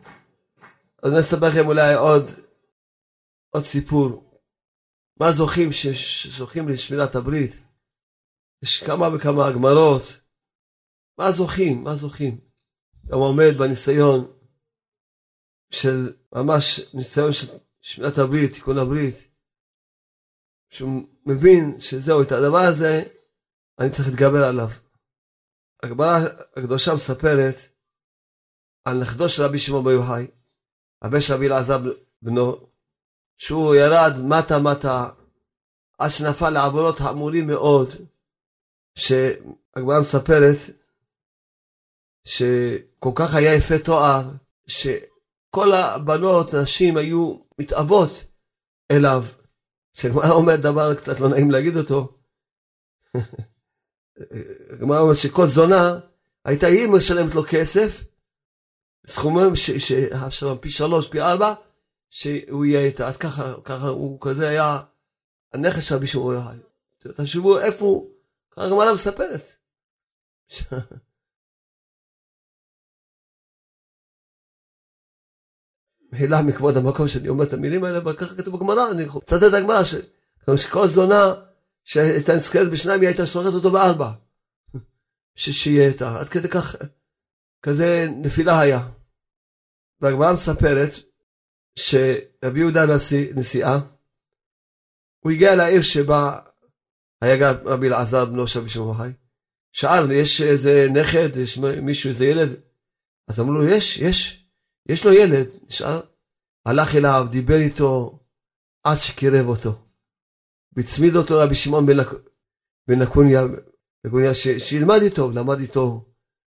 [1.03, 2.23] אז אני אספר לכם אולי עוד,
[3.49, 4.39] עוד סיפור.
[5.19, 7.59] מה זוכים שזוכים לשמירת הברית?
[8.63, 10.03] יש כמה וכמה הגמרות.
[11.17, 11.83] מה זוכים?
[11.83, 12.46] מה זוכים?
[13.11, 14.31] גם עומד בניסיון
[15.69, 17.47] של ממש ניסיון של
[17.81, 19.15] שמירת הברית, תיקון הברית,
[20.69, 23.03] שהוא מבין שזהו, את הדבר הזה
[23.79, 24.67] אני צריך להתגבר עליו.
[25.83, 26.17] הגמרא
[26.57, 27.55] הקדושה מספרת
[28.85, 30.27] על נכדו של רבי שמעון בר יוחאי,
[31.01, 31.77] הבן של רבי אלעזר
[32.21, 32.67] בנו,
[33.37, 35.09] שהוא ירד מטה מטה
[35.97, 37.89] עד שנפל לעוונות חמורים מאוד,
[38.95, 40.57] שהגמרא מספרת
[42.27, 44.29] שכל כך היה יפה תואר,
[44.67, 44.87] ש...
[45.49, 48.25] כל הבנות, נשים, היו מתאבות
[48.91, 49.25] אליו.
[49.93, 52.17] כשגמרא אומרת דבר קצת לא נעים להגיד אותו,
[54.73, 55.99] הגמרא אומרת שכל זונה,
[56.45, 58.03] הייתה היא משלמת לו כסף,
[59.07, 61.53] סכומים שאפשר פי שלוש, פי ארבע,
[62.09, 63.07] שהוא יהיה איתה.
[63.07, 64.79] אז ככה, ככה הוא כזה היה
[65.53, 66.57] הנכס של רבי שמעון יוחאי.
[66.97, 68.09] תחשבו איפה הוא,
[68.51, 69.57] ככה הגמרא מספרת.
[76.17, 79.53] מחילה מכבוד המקום שאני אומר את המילים האלה, אבל ככה כתוב בגמרא, אני מצטט את
[79.53, 79.81] הגמרא,
[80.55, 81.33] שכל זונה
[81.83, 84.11] שהייתה נזכרת בשניים, היא הייתה סוחרת אותו בארבע.
[85.35, 86.75] שיהיה איתה, עד כדי כך,
[87.61, 88.87] כזה נפילה היה.
[90.01, 90.91] והגמרא מספרת
[91.75, 93.79] שרבי יהודה נשיא, נשיאה,
[95.19, 96.39] הוא הגיע לעיר שבה
[97.21, 99.11] היה גם רבי אלעזר בנו של בשם חי.
[99.71, 102.49] שאל, יש איזה נכד, יש מישהו, איזה ילד?
[103.27, 104.46] אז אמרו לו, יש, יש.
[104.89, 106.01] יש לו ילד, נשאר,
[106.65, 108.19] הלך אליו, דיבר איתו,
[108.83, 109.71] עד שקירב אותו.
[110.73, 111.85] והצמיד אותו רבי שמעון
[112.87, 113.43] בן נקוניה,
[114.57, 116.05] שילמד איתו, למד איתו.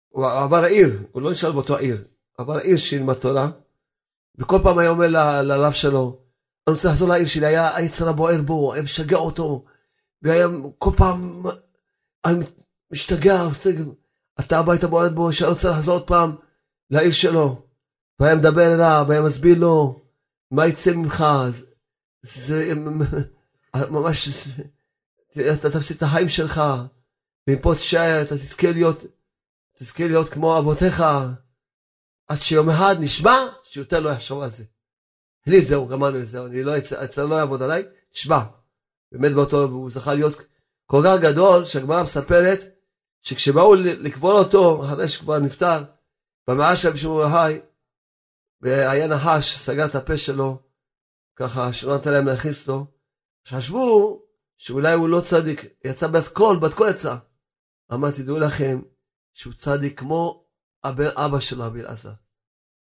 [0.08, 2.04] הוא עבר עיר, הוא לא נשאר באותו עיר,
[2.38, 3.50] עבר עיר שילמד תורה,
[4.38, 5.06] וכל פעם היה אומר
[5.42, 6.22] לרב שלו,
[6.66, 9.64] אני רוצה לחזור לעיר שלי, היה היצר הבוער בו, היה משגע אותו,
[10.22, 10.46] והיה
[10.78, 11.32] כל פעם
[12.92, 13.42] משתגע,
[14.40, 16.36] אתה הביתה בוער בו, שאני רוצה לחזור עוד פעם
[16.90, 17.67] לעיר שלו.
[18.20, 20.00] והיה מדבר אליו, והיה מסביר לו
[20.50, 21.24] מה יצא ממך.
[22.22, 22.72] זה
[23.90, 24.28] ממש,
[25.52, 26.62] אתה תפסיד את החיים שלך,
[27.48, 29.04] ומפה תשאר, אתה תזכה להיות,
[29.78, 31.02] תזכה להיות כמו אבותיך,
[32.28, 34.64] עד שיום אחד נשבע שיותר לא יחשוב על זה.
[35.46, 38.40] לי זהו, גמרנו את זה, אני לא, אצלו לא יעבוד עליי, נשבע.
[39.12, 40.36] באמת באותו, הוא זכה להיות
[40.86, 42.60] כל כך גדול, שהגמרא מספרת,
[43.22, 45.84] שכשבאו לקבור אותו, אחרי שכבר נפטר,
[46.48, 47.60] במאה של בשביל ההי,
[48.60, 50.62] והיה נחש, סגר את הפה שלו,
[51.36, 52.86] ככה שלא נתן להם להכניס אותו.
[53.48, 54.22] חשבו
[54.56, 57.16] שאולי הוא לא צדיק, יצא בת קול, בת קול יצא.
[57.92, 58.80] אמרתי, דעו לכם
[59.34, 60.44] שהוא צדיק כמו
[60.84, 62.12] הבן אבא של רבי אלעזר.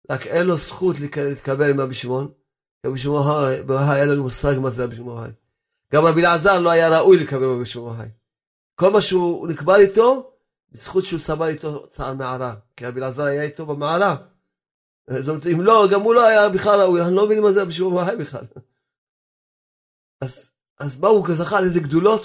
[0.09, 2.32] רק אין לו זכות להתקבל עם רבי שמעון,
[2.82, 3.26] כי רבי שמעון
[3.70, 5.32] היה לנו מושג מה זה רבי שמעון הרי.
[5.93, 8.09] גם רבי אלעזר לא היה ראוי לקבל רבי שמעון הרי.
[8.76, 10.34] כל מה שהוא נקבל איתו,
[10.72, 14.15] בזכות שהוא סבל איתו צער מערה, כי רבי אלעזר היה איתו במערה.
[15.10, 17.72] זאת אומרת, אם לא, גם הוא לא היה בכלל אנחנו לא מבינים מה זה רבי
[17.72, 18.45] שמעון בר בכלל.
[20.22, 22.22] אז, אז באו, זכה על איזה גדולות,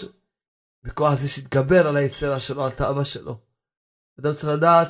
[0.82, 3.39] בכוח זה שיתגבר על היצירה שלו, על תאווה שלו.
[4.20, 4.89] אדם צריך לדעת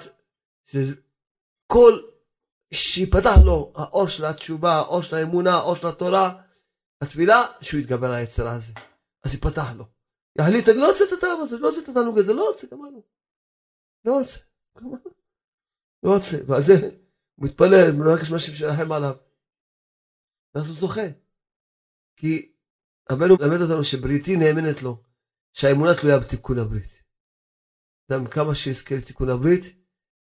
[0.67, 1.99] שכל,
[2.75, 6.43] שיפתח לו האור של התשובה, האור של האמונה, האור של התורה,
[7.01, 8.73] התפילה, שהוא יתגבר על היצירה הזה.
[9.25, 9.85] אז ייפתח לו.
[10.39, 13.03] יחליט, אני לא רוצה את התאווה הזאת, לא רוצה את התענוג הזה, לא רוצה, גמרנו.
[14.05, 14.39] לא רוצה,
[16.03, 16.37] לא רוצה.
[16.47, 16.75] ואז זה,
[17.35, 19.15] הוא מתפלל, מבקש משהו שירחם עליו.
[20.55, 21.09] ואז הוא זוכה.
[22.17, 22.53] כי
[23.11, 25.03] רבנו מלמד אותנו שבריתי נאמנת לו,
[25.53, 27.03] שהאמונה תלויה בתיקון הברית.
[28.11, 29.65] אדם כמה שיזכה לתיקון הברית,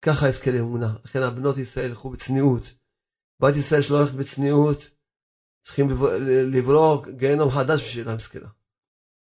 [0.02, 0.96] ככה יזכה לאמונה.
[1.04, 2.62] לכן הבנות ישראל ילכו בצניעות.
[3.42, 4.78] בת ישראל שלא הולכת בצניעות,
[5.64, 5.88] צריכים
[6.52, 8.48] לברור גיהנום חדש בשבילה מסכנה.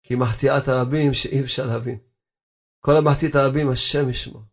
[0.03, 1.99] כי היא מחטיאה את הרבים שאי אפשר להבין.
[2.79, 4.43] כל המחטיא את הרבים, השם ישמור.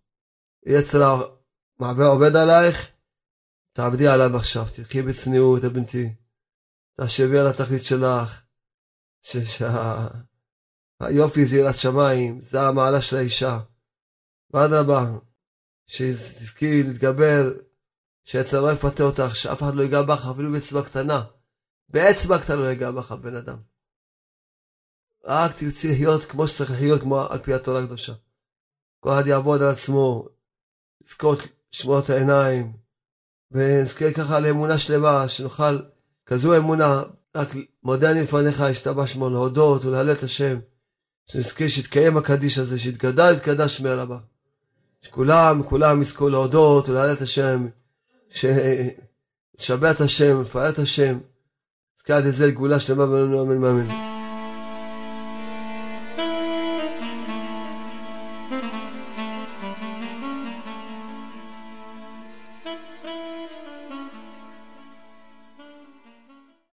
[0.67, 1.37] יצר
[1.79, 2.96] מעבר עובד עלייך,
[3.77, 6.15] תעבדי עליו עכשיו, תלכי בצניעות, הבנתי.
[7.01, 8.43] תחשבי על התכלית שלך,
[11.03, 13.61] שהיופי זה יראת שמיים, זה המעלה של האישה.
[14.51, 15.19] ואדרבה,
[15.87, 17.53] שתזכי להתגבר,
[18.25, 21.25] שיצר לא יפתה אותך, שאף אחד לא ייגע בך, אפילו באצבע קטנה.
[21.89, 23.59] באצבע קטנה לא ייגע בך, בן אדם.
[25.25, 28.13] רק תרצי לחיות כמו שצריך לחיות, כמו על פי התורה הקדושה.
[29.01, 30.29] כל אחד יעבוד על עצמו,
[31.01, 31.39] לזכות
[31.73, 32.86] לשמור את העיניים,
[33.53, 35.79] ונזכה ככה לאמונה שלמה, שנוכל
[36.27, 37.03] כזו אמונה,
[37.37, 40.59] רק מודה אני לפניך, השתבח שמו, להודות ולהלל את השם,
[41.27, 44.19] שנזכה שיתקיים הקדיש הזה, שיתגדל יתקדש שמי רבה.
[45.03, 47.67] שכולם, כולם יזכו להודות ולהלל את השם,
[49.59, 51.19] לשבח את השם, לפעל את השם,
[51.99, 54.06] נזכה עד לזה לגאולה שלמה בנו, אמן ואמן.